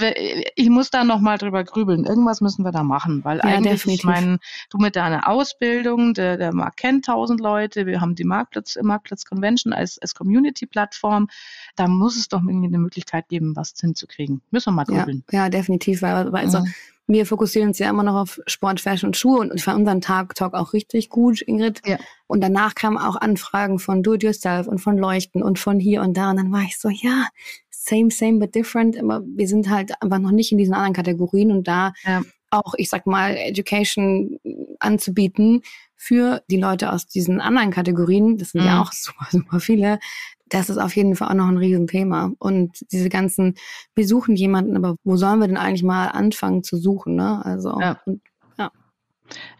[0.55, 2.05] ich muss da nochmal drüber grübeln.
[2.05, 3.99] Irgendwas müssen wir da machen, weil ja, eigentlich, definitiv.
[3.99, 4.39] ich meine,
[4.69, 9.18] du mit deiner Ausbildung, der, der Markt kennt tausend Leute, wir haben die Marktplatz, Marktplatz
[9.19, 11.27] als Convention, als, als Community-Plattform,
[11.75, 14.41] da muss es doch irgendwie eine Möglichkeit geben, was hinzukriegen.
[14.51, 15.23] Müssen wir mal googeln.
[15.31, 16.73] Ja, ja, definitiv, weil, also, mhm.
[17.07, 20.01] wir fokussieren uns ja immer noch auf Sport, Fashion und Schuhe und ich fand unseren
[20.01, 21.81] Tag Talk auch richtig gut, Ingrid.
[21.85, 21.97] Ja.
[22.27, 26.01] Und danach kamen auch Anfragen von Do It Yourself und von Leuchten und von hier
[26.01, 27.27] und da und dann war ich so, ja,
[27.69, 28.97] same, same, but different.
[28.97, 32.21] Aber wir sind halt einfach noch nicht in diesen anderen Kategorien und da ja.
[32.51, 34.39] auch, ich sag mal, Education
[34.79, 35.63] anzubieten,
[35.99, 38.67] für die Leute aus diesen anderen Kategorien, das sind mhm.
[38.67, 39.99] ja auch super, super viele,
[40.47, 42.31] das ist auf jeden Fall auch noch ein Riesenthema.
[42.39, 43.55] Und diese ganzen,
[43.93, 47.15] wir suchen jemanden, aber wo sollen wir denn eigentlich mal anfangen zu suchen?
[47.15, 47.45] Ne?
[47.45, 47.99] Also ja.
[48.05, 48.21] Und,
[48.57, 48.71] ja.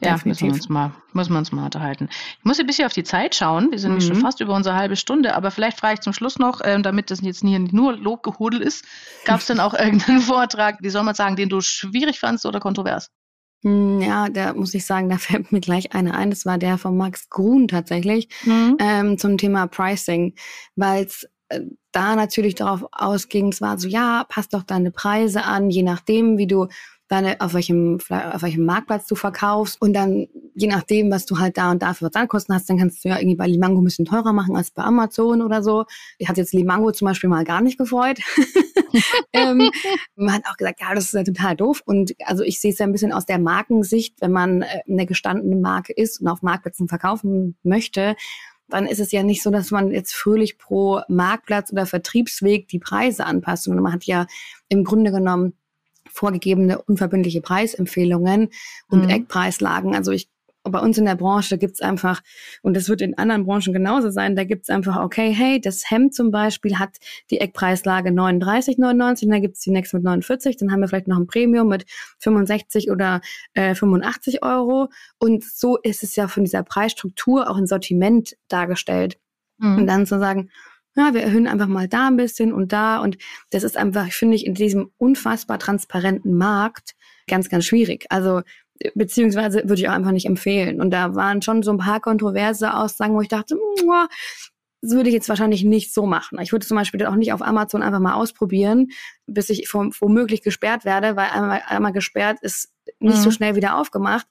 [0.01, 2.09] Ja, müssen wir uns mal, müssen wir uns mal unterhalten.
[2.39, 3.69] Ich muss ein bisschen auf die Zeit schauen.
[3.69, 4.01] Wir sind mhm.
[4.01, 7.11] schon fast über unsere halbe Stunde, aber vielleicht frage ich zum Schluss noch, äh, damit
[7.11, 8.85] das jetzt hier nicht nur Lobgehudel ist,
[9.25, 12.59] gab es denn auch irgendeinen Vortrag, wie soll man sagen, den du schwierig fandst oder
[12.59, 13.11] kontrovers?
[13.63, 16.29] Hm, ja, da muss ich sagen, da fällt mir gleich einer ein.
[16.29, 18.77] Das war der von Max Grun tatsächlich mhm.
[18.79, 20.33] ähm, zum Thema Pricing,
[20.75, 25.43] weil es äh, da natürlich darauf ausging, es war so, ja, passt doch deine Preise
[25.43, 26.67] an, je nachdem, wie du
[27.09, 31.57] deine, auf welchem, auf welchem Marktplatz du verkaufst und dann, je nachdem, was du halt
[31.57, 34.05] da und da für Versandkosten hast, dann kannst du ja irgendwie bei Limango ein bisschen
[34.05, 35.85] teurer machen als bei Amazon oder so.
[36.19, 38.19] Ich hatte jetzt Limango zum Beispiel mal gar nicht gefreut.
[39.33, 39.71] ähm,
[40.15, 41.81] man hat auch gesagt, ja, das ist ja total doof.
[41.83, 45.07] Und also ich sehe es ja ein bisschen aus der Markensicht, wenn man äh, eine
[45.07, 48.15] gestandene Marke ist und auf Marktplätzen verkaufen möchte,
[48.67, 52.77] dann ist es ja nicht so, dass man jetzt fröhlich pro Marktplatz oder Vertriebsweg die
[52.77, 54.27] Preise anpasst, sondern man hat ja
[54.67, 55.53] im Grunde genommen
[56.19, 58.49] vorgegebene unverbindliche Preisempfehlungen
[58.89, 59.09] und mhm.
[59.09, 59.95] Eckpreislagen.
[59.95, 60.27] Also ich
[60.63, 62.21] bei uns in der Branche gibt's einfach,
[62.61, 66.13] und das wird in anderen Branchen genauso sein, da gibt's einfach, okay, hey, das Hemd
[66.13, 66.97] zum Beispiel hat
[67.31, 71.27] die Eckpreislage 39,99, dann gibt's die nächste mit 49, dann haben wir vielleicht noch ein
[71.27, 71.85] Premium mit
[72.19, 73.21] 65 oder
[73.53, 74.89] äh, 85 Euro.
[75.17, 79.17] Und so ist es ja von dieser Preisstruktur auch ein Sortiment dargestellt.
[79.59, 79.77] Mhm.
[79.77, 80.49] Und dann zu sagen,
[80.99, 82.99] ja, wir erhöhen einfach mal da ein bisschen und da.
[82.99, 83.17] Und
[83.49, 86.95] das ist einfach, finde ich, in diesem unfassbar transparenten Markt
[87.27, 88.05] ganz, ganz schwierig.
[88.09, 88.41] Also,
[88.95, 90.81] beziehungsweise würde ich auch einfach nicht empfehlen.
[90.81, 93.55] Und da waren schon so ein paar kontroverse Aussagen, wo ich dachte,
[94.81, 96.39] das würde ich jetzt wahrscheinlich nicht so machen.
[96.41, 98.87] Ich würde zum Beispiel auch nicht auf Amazon einfach mal ausprobieren,
[99.27, 103.21] bis ich womöglich gesperrt werde, weil einmal, einmal gesperrt ist nicht mhm.
[103.21, 104.25] so schnell wieder aufgemacht.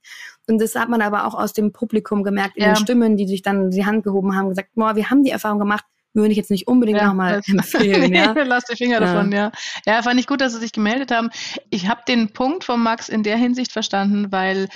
[0.49, 2.73] Und das hat man aber auch aus dem Publikum gemerkt, in ja.
[2.73, 5.59] den Stimmen, die sich dann die Hand gehoben haben, gesagt, boah, wir haben die Erfahrung
[5.59, 5.85] gemacht,
[6.23, 8.15] würde ich jetzt nicht unbedingt ja, nochmal empfehlen.
[8.15, 8.33] ja.
[8.45, 9.13] Lass die Finger ja.
[9.13, 9.51] davon, ja.
[9.87, 11.31] Ja, fand ich gut, dass Sie sich gemeldet haben.
[11.71, 14.69] Ich habe den Punkt von Max in der Hinsicht verstanden, weil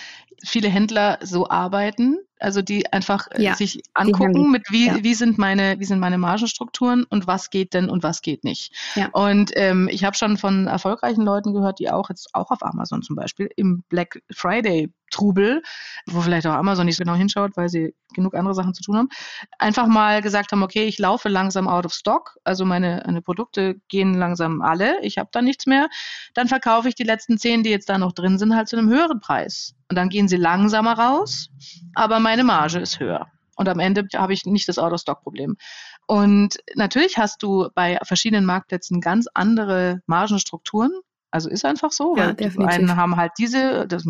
[0.44, 5.02] viele Händler so arbeiten, also die einfach äh, ja, sich angucken, mit wie, ja.
[5.02, 8.74] wie sind meine, wie sind meine Margenstrukturen und was geht denn und was geht nicht.
[8.94, 9.08] Ja.
[9.12, 13.02] Und ähm, ich habe schon von erfolgreichen Leuten gehört, die auch jetzt auch auf Amazon
[13.02, 15.62] zum Beispiel im Black Friday Trubel,
[16.06, 18.96] wo vielleicht auch Amazon nicht so genau hinschaut, weil sie genug andere Sachen zu tun
[18.96, 19.08] haben,
[19.58, 23.76] einfach mal gesagt haben, okay, ich laufe langsam out of stock, also meine, meine Produkte
[23.88, 25.88] gehen langsam alle, ich habe da nichts mehr,
[26.34, 28.88] dann verkaufe ich die letzten zehn, die jetzt da noch drin sind, halt zu einem
[28.88, 29.74] höheren Preis.
[29.88, 31.50] Und dann gehen sie langsamer raus,
[31.94, 33.26] aber meine Marge ist höher.
[33.56, 35.58] Und am Ende habe ich nicht das Out-of-Stock-Problem.
[36.06, 40.92] Und natürlich hast du bei verschiedenen Marktplätzen ganz andere Margenstrukturen.
[41.32, 42.58] Also ist einfach so, ja, weil definitiv.
[42.58, 44.04] die einen haben halt diese, das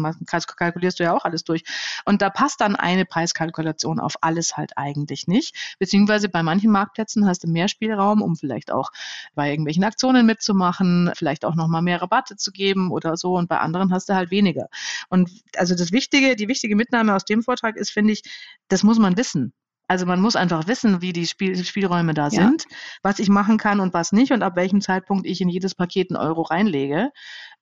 [0.57, 1.63] kalkulierst du ja auch alles durch.
[2.05, 5.77] Und da passt dann eine Preiskalkulation auf alles halt eigentlich nicht.
[5.79, 8.91] Beziehungsweise bei manchen Marktplätzen hast du mehr Spielraum, um vielleicht auch
[9.35, 13.37] bei irgendwelchen Aktionen mitzumachen, vielleicht auch nochmal mehr Rabatte zu geben oder so.
[13.37, 14.67] Und bei anderen hast du halt weniger.
[15.09, 18.23] Und also das Wichtige, die wichtige Mitnahme aus dem Vortrag ist, finde ich,
[18.69, 19.53] das muss man wissen.
[19.93, 22.31] Also man muss einfach wissen, wie die Spiel Spielräume da ja.
[22.31, 22.65] sind,
[23.03, 26.11] was ich machen kann und was nicht und ab welchem Zeitpunkt ich in jedes Paket
[26.11, 27.11] einen Euro reinlege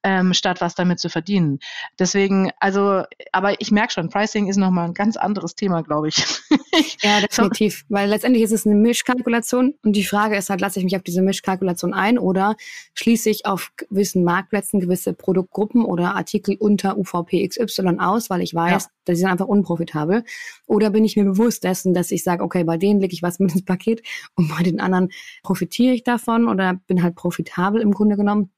[0.03, 1.59] ähm, statt was damit zu verdienen.
[1.99, 6.15] Deswegen, also, aber ich merke schon, Pricing ist nochmal ein ganz anderes Thema, glaube ich.
[7.01, 7.85] ja, definitiv.
[7.89, 11.03] Weil letztendlich ist es eine Mischkalkulation und die Frage ist halt, lasse ich mich auf
[11.03, 12.55] diese Mischkalkulation ein oder
[12.93, 18.53] schließe ich auf gewissen Marktplätzen gewisse Produktgruppen oder Artikel unter UVP XY aus, weil ich
[18.53, 18.89] weiß, ja.
[19.05, 20.23] dass sie sind einfach unprofitabel.
[20.67, 23.39] Oder bin ich mir bewusst dessen, dass ich sage, okay, bei denen lege ich was
[23.39, 24.01] mit ins Paket
[24.35, 25.09] und bei den anderen
[25.43, 28.51] profitiere ich davon oder bin halt profitabel im Grunde genommen.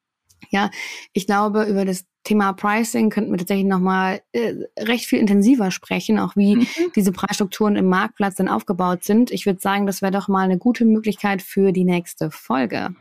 [0.50, 0.70] Ja,
[1.14, 6.20] ich glaube, über das Thema Pricing könnten wir tatsächlich nochmal äh, recht viel intensiver sprechen,
[6.20, 6.68] auch wie mhm.
[6.96, 9.32] diese Preisstrukturen im Marktplatz dann aufgebaut sind.
[9.32, 12.96] Ich würde sagen, das wäre doch mal eine gute Möglichkeit für die nächste Folge.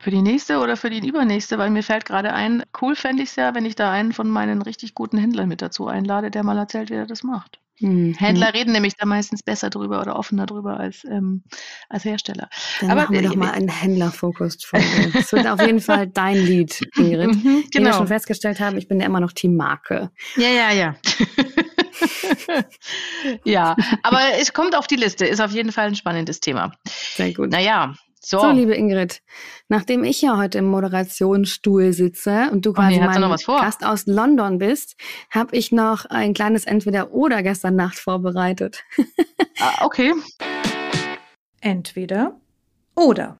[0.00, 3.30] Für die nächste oder für die übernächste, weil mir fällt gerade ein, cool fände ich
[3.30, 6.42] es ja, wenn ich da einen von meinen richtig guten Händlern mit dazu einlade, der
[6.42, 7.60] mal erzählt, wie er das macht.
[7.80, 8.14] Mhm.
[8.14, 11.42] Händler reden nämlich da meistens besser drüber oder offener drüber als, ähm,
[11.88, 12.48] als Hersteller.
[12.80, 14.58] Dann Aber machen wir äh, doch mal einen Händler-Fokus.
[15.12, 17.28] das wird auf jeden Fall dein Lied, Ingrid.
[17.28, 17.44] Mhm, genau.
[17.44, 17.96] Wie wir genau.
[17.96, 20.10] schon festgestellt haben, ich bin ja immer noch Team Marke.
[20.36, 20.94] Ja, ja, ja.
[23.44, 26.72] ja, aber es kommt auf die Liste, ist auf jeden Fall ein spannendes Thema.
[26.86, 27.50] Sehr gut.
[27.50, 28.40] Naja, so.
[28.40, 29.22] so, liebe Ingrid,
[29.68, 34.06] nachdem ich ja heute im Moderationsstuhl sitze und du quasi oh nee, mein Gast aus
[34.06, 34.96] London bist,
[35.30, 38.84] habe ich noch ein kleines Entweder-Oder gestern Nacht vorbereitet.
[39.60, 40.12] ah, okay.
[41.60, 42.38] Entweder
[42.94, 43.38] oder.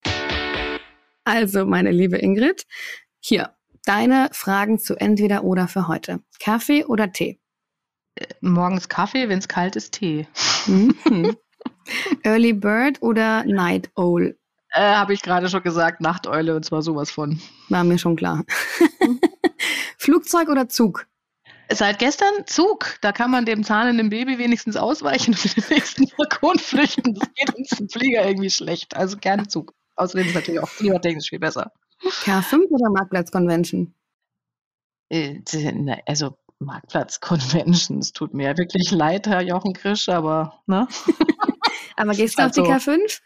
[1.25, 2.67] Also, meine liebe Ingrid,
[3.21, 6.21] hier deine Fragen zu Entweder oder für heute.
[6.39, 7.39] Kaffee oder Tee?
[8.15, 10.27] Äh, morgens Kaffee, wenn es kalt ist, Tee.
[10.67, 10.97] Mhm.
[12.23, 14.40] Early Bird oder Night Owl?
[14.73, 17.41] Äh, Habe ich gerade schon gesagt, Nachteule und zwar sowas von.
[17.69, 18.45] War mir schon klar.
[19.99, 21.07] Flugzeug oder Zug?
[21.73, 22.99] Seit gestern Zug.
[23.01, 27.15] Da kann man dem zahlenden Baby wenigstens ausweichen und in den nächsten Balkon flüchten.
[27.15, 28.97] Das geht uns im Flieger irgendwie schlecht.
[28.97, 29.75] Also gerne Zug.
[29.97, 31.73] Außerdem ist es natürlich auch klimatechnisch viel besser.
[32.03, 33.95] K5 oder Marktplatz Convention?
[35.11, 35.41] Äh,
[36.07, 38.13] also Marktplatz Conventions.
[38.13, 40.89] Tut mir wirklich leid, Herr Jochen Krisch, aber ne?
[41.97, 43.21] aber gehst du auf die K5?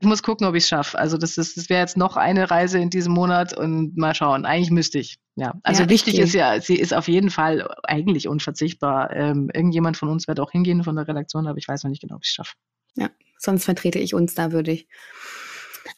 [0.00, 0.98] Ich muss gucken, ob ich es schaffe.
[0.98, 4.44] Also das ist, das wäre jetzt noch eine Reise in diesem Monat und mal schauen.
[4.44, 5.18] Eigentlich müsste ich.
[5.34, 9.14] Ja, also ja, wichtig ist ja, sie ist auf jeden Fall eigentlich unverzichtbar.
[9.14, 12.00] Ähm, irgendjemand von uns wird auch hingehen von der Redaktion, aber ich weiß noch nicht
[12.00, 12.54] genau, ob ich es schaffe.
[12.96, 14.88] Ja, sonst vertrete ich uns da, würde ich.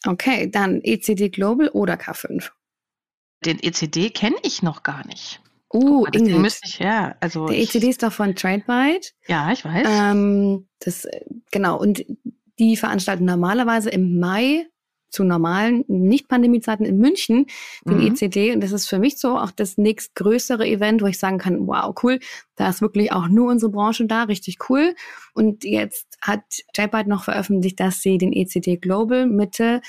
[0.05, 2.49] Okay, dann ECD Global oder K5?
[3.45, 5.41] Den ECD kenne ich noch gar nicht.
[5.73, 6.37] Uh, mal, Ingrid.
[6.37, 9.09] Müsste ich, ja, also der ECD ist doch von TradeByte.
[9.27, 9.87] Ja, ich weiß.
[9.89, 11.07] Ähm, das,
[11.51, 12.05] genau, und
[12.61, 14.67] die veranstalten normalerweise im Mai
[15.09, 17.47] zu normalen Nicht-Pandemie-Zeiten in München
[17.85, 18.13] den Mhm.
[18.13, 18.53] ECD.
[18.53, 21.93] Und das ist für mich so auch das nächstgrößere Event, wo ich sagen kann, wow,
[22.01, 22.19] cool,
[22.55, 24.95] da ist wirklich auch nur unsere Branche da, richtig cool.
[25.33, 26.43] Und jetzt hat
[26.77, 29.81] JPAD noch veröffentlicht, dass sie den ECD Global Mitte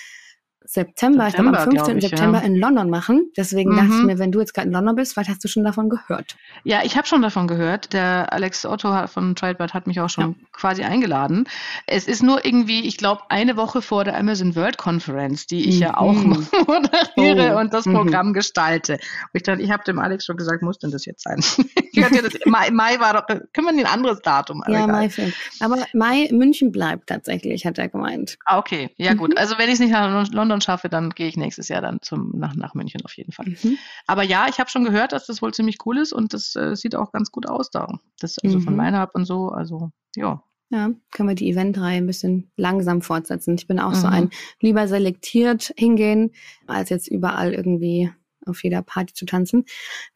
[0.64, 1.84] September, ich glaube am September, 15.
[1.84, 2.44] glaub ich, September ja.
[2.44, 3.30] in London machen.
[3.36, 4.06] Deswegen dachte ich Mhm.
[4.06, 6.36] mir, wenn du jetzt gerade in London bist, vielleicht hast du schon davon gehört.
[6.64, 7.92] Ja, ich habe schon davon gehört.
[7.92, 11.48] Der Alex Otto von Tradebird hat mich auch schon quasi eingeladen.
[11.86, 15.78] Es ist nur irgendwie, ich glaube, eine Woche vor der Amazon World Conference, die ich
[15.80, 16.46] ja auch Mhm.
[16.66, 17.94] moderiere Oh, und das mhm.
[17.94, 18.94] Programm gestalte.
[18.94, 19.00] Und
[19.34, 21.36] ich dachte, ich habe dem Alex schon gesagt, muss denn das jetzt sein?
[21.94, 24.62] das, Mai, Mai war doch, können wir ein anderes Datum?
[24.62, 24.92] Aber ja, egal.
[24.96, 25.34] Mai fehlt.
[25.60, 28.38] Aber Mai, München bleibt tatsächlich, hat er gemeint.
[28.44, 29.18] Ah, okay, ja Mhm.
[29.18, 29.38] gut.
[29.38, 32.32] Also wenn ich es nicht nach London schaffe, dann gehe ich nächstes Jahr dann zum,
[32.36, 33.46] nach, nach München auf jeden Fall.
[33.46, 33.78] Mhm.
[34.07, 36.76] Aber ja, ich habe schon gehört, dass das wohl ziemlich cool ist und das äh,
[36.76, 37.98] sieht auch ganz gut aus da.
[38.20, 38.80] Das also von Mhm.
[38.80, 40.42] Line-Up und so, also ja.
[40.70, 43.57] Ja, können wir die Eventreihe ein bisschen langsam fortsetzen.
[43.57, 44.12] Ich bin auch so Mhm.
[44.14, 44.30] ein
[44.61, 46.32] lieber selektiert hingehen,
[46.66, 48.11] als jetzt überall irgendwie
[48.46, 49.66] auf jeder Party zu tanzen.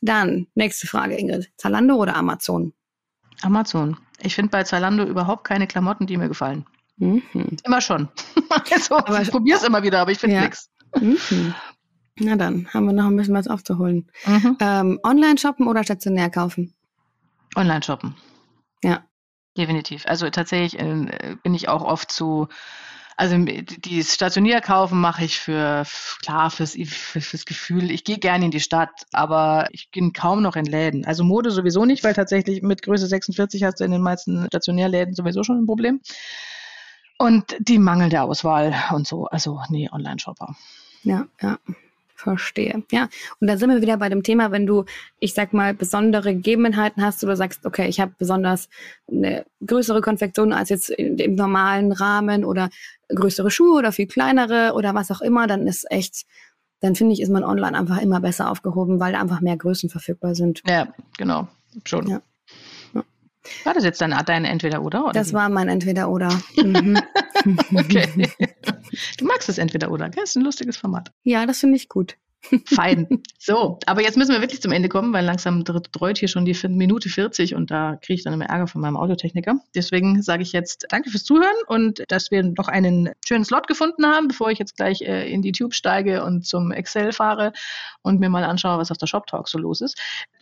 [0.00, 1.50] Dann, nächste Frage, Ingrid.
[1.58, 2.72] Zalando oder Amazon?
[3.42, 3.98] Amazon.
[4.22, 6.64] Ich finde bei Zalando überhaupt keine Klamotten, die mir gefallen.
[6.98, 7.22] Mhm.
[7.64, 8.08] Immer schon.
[8.70, 10.42] also, Aber- ich probiere es immer wieder, aber ich finde Ja.
[10.42, 10.70] nichts.
[10.98, 11.54] Mhm.
[12.18, 14.10] Na dann, haben wir noch ein bisschen was aufzuholen.
[14.24, 14.56] Mhm.
[14.60, 16.72] Ähm, Online shoppen oder stationär kaufen?
[17.54, 18.14] Online shoppen.
[18.82, 19.04] Ja.
[19.58, 20.04] Definitiv.
[20.06, 22.48] Also tatsächlich äh, bin ich auch oft zu,
[23.16, 25.84] also die stationär kaufen mache ich für,
[26.22, 27.90] klar, fürs, für, fürs Gefühl.
[27.90, 31.06] Ich gehe gerne in die Stadt, aber ich gehe kaum noch in Läden.
[31.06, 35.14] Also Mode sowieso nicht, weil tatsächlich mit Größe 46 hast du in den meisten Stationärläden
[35.14, 36.00] sowieso schon ein Problem.
[37.18, 39.26] Und die mangelnde Auswahl und so.
[39.26, 40.54] Also nee, Online-Shopper.
[41.02, 41.58] Ja, ja.
[42.16, 42.82] Verstehe.
[42.90, 43.08] Ja,
[43.40, 44.86] und da sind wir wieder bei dem Thema, wenn du,
[45.20, 48.70] ich sag mal, besondere Gegebenheiten hast oder sagst, okay, ich habe besonders
[49.06, 52.70] eine größere Konfektion als jetzt in, im normalen Rahmen oder
[53.10, 56.24] größere Schuhe oder viel kleinere oder was auch immer, dann ist echt,
[56.80, 59.90] dann finde ich, ist man online einfach immer besser aufgehoben, weil da einfach mehr Größen
[59.90, 60.62] verfügbar sind.
[60.66, 60.88] Ja,
[61.18, 61.48] genau.
[61.84, 62.08] Schon.
[62.08, 62.22] Ja.
[63.64, 65.04] War das jetzt dein, dein Entweder-Oder?
[65.04, 66.28] oder Das war mein Entweder-Oder.
[66.56, 66.98] Mhm.
[67.76, 68.28] Okay.
[69.18, 70.24] Du magst das Entweder-Oder, gell?
[70.24, 71.12] Ist ein lustiges Format.
[71.22, 72.16] ja, das finde ich gut.
[72.66, 73.22] Fein.
[73.38, 76.44] So, aber jetzt müssen wir wirklich zum Ende kommen, weil langsam dr- dreut hier schon
[76.44, 79.56] die Minute 40 und da kriege ich dann immer Ärger von meinem Audiotechniker.
[79.74, 84.06] Deswegen sage ich jetzt danke fürs Zuhören und dass wir noch einen schönen Slot gefunden
[84.06, 87.52] haben, bevor ich jetzt gleich äh, in die Tube steige und zum Excel fahre
[88.02, 89.98] und mir mal anschaue, was auf der Shop Talk so los ist.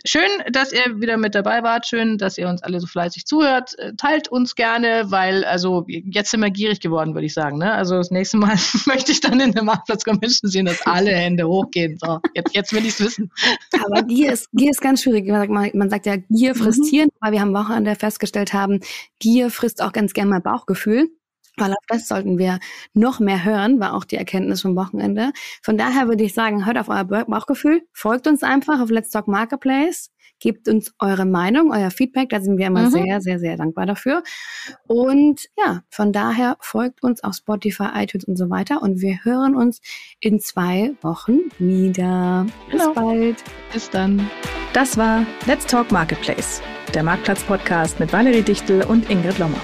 [0.06, 1.86] Schön, dass ihr wieder mit dabei wart.
[1.86, 3.78] Schön, dass ihr uns alle so fleißig zuhört.
[3.78, 7.58] Äh, Teilt uns gerne, weil also jetzt sind wir gierig geworden, würde ich sagen.
[7.58, 7.72] Ne?
[7.72, 11.46] Also das nächste Mal möchte ich dann in der Marktplatz Convention sehen, dass alle Hände
[11.48, 11.93] hochgehen.
[12.00, 13.30] So, jetzt, jetzt will ich es wissen.
[13.84, 15.26] Aber Gier ist, Gier ist ganz schwierig.
[15.26, 16.84] Man sagt, man, man sagt ja, Gier frisst Mhm.
[16.88, 18.80] Tieren, weil wir am Wochenende festgestellt haben,
[19.18, 21.08] Gier frisst auch ganz gern mal Bauchgefühl.
[21.56, 22.58] Weil auf das sollten wir
[22.94, 25.30] noch mehr hören, war auch die Erkenntnis vom Wochenende.
[25.62, 29.10] Von daher würde ich sagen, hört auf euer Bauch- Bauchgefühl, folgt uns einfach auf Let's
[29.10, 30.10] Talk Marketplace,
[30.44, 32.90] gebt uns eure Meinung, euer Feedback, da sind wir immer Mhm.
[32.90, 34.22] sehr, sehr, sehr dankbar dafür.
[34.86, 39.56] Und ja, von daher folgt uns auf Spotify, iTunes und so weiter und wir hören
[39.56, 39.80] uns
[40.20, 42.44] in zwei Wochen wieder.
[42.70, 42.92] Bis Genau.
[42.92, 43.42] bald.
[43.72, 44.28] Bis dann.
[44.74, 46.60] Das war Let's Talk Marketplace,
[46.92, 49.60] der Marktplatz-Podcast mit Valerie Dichtel und Ingrid Lommer.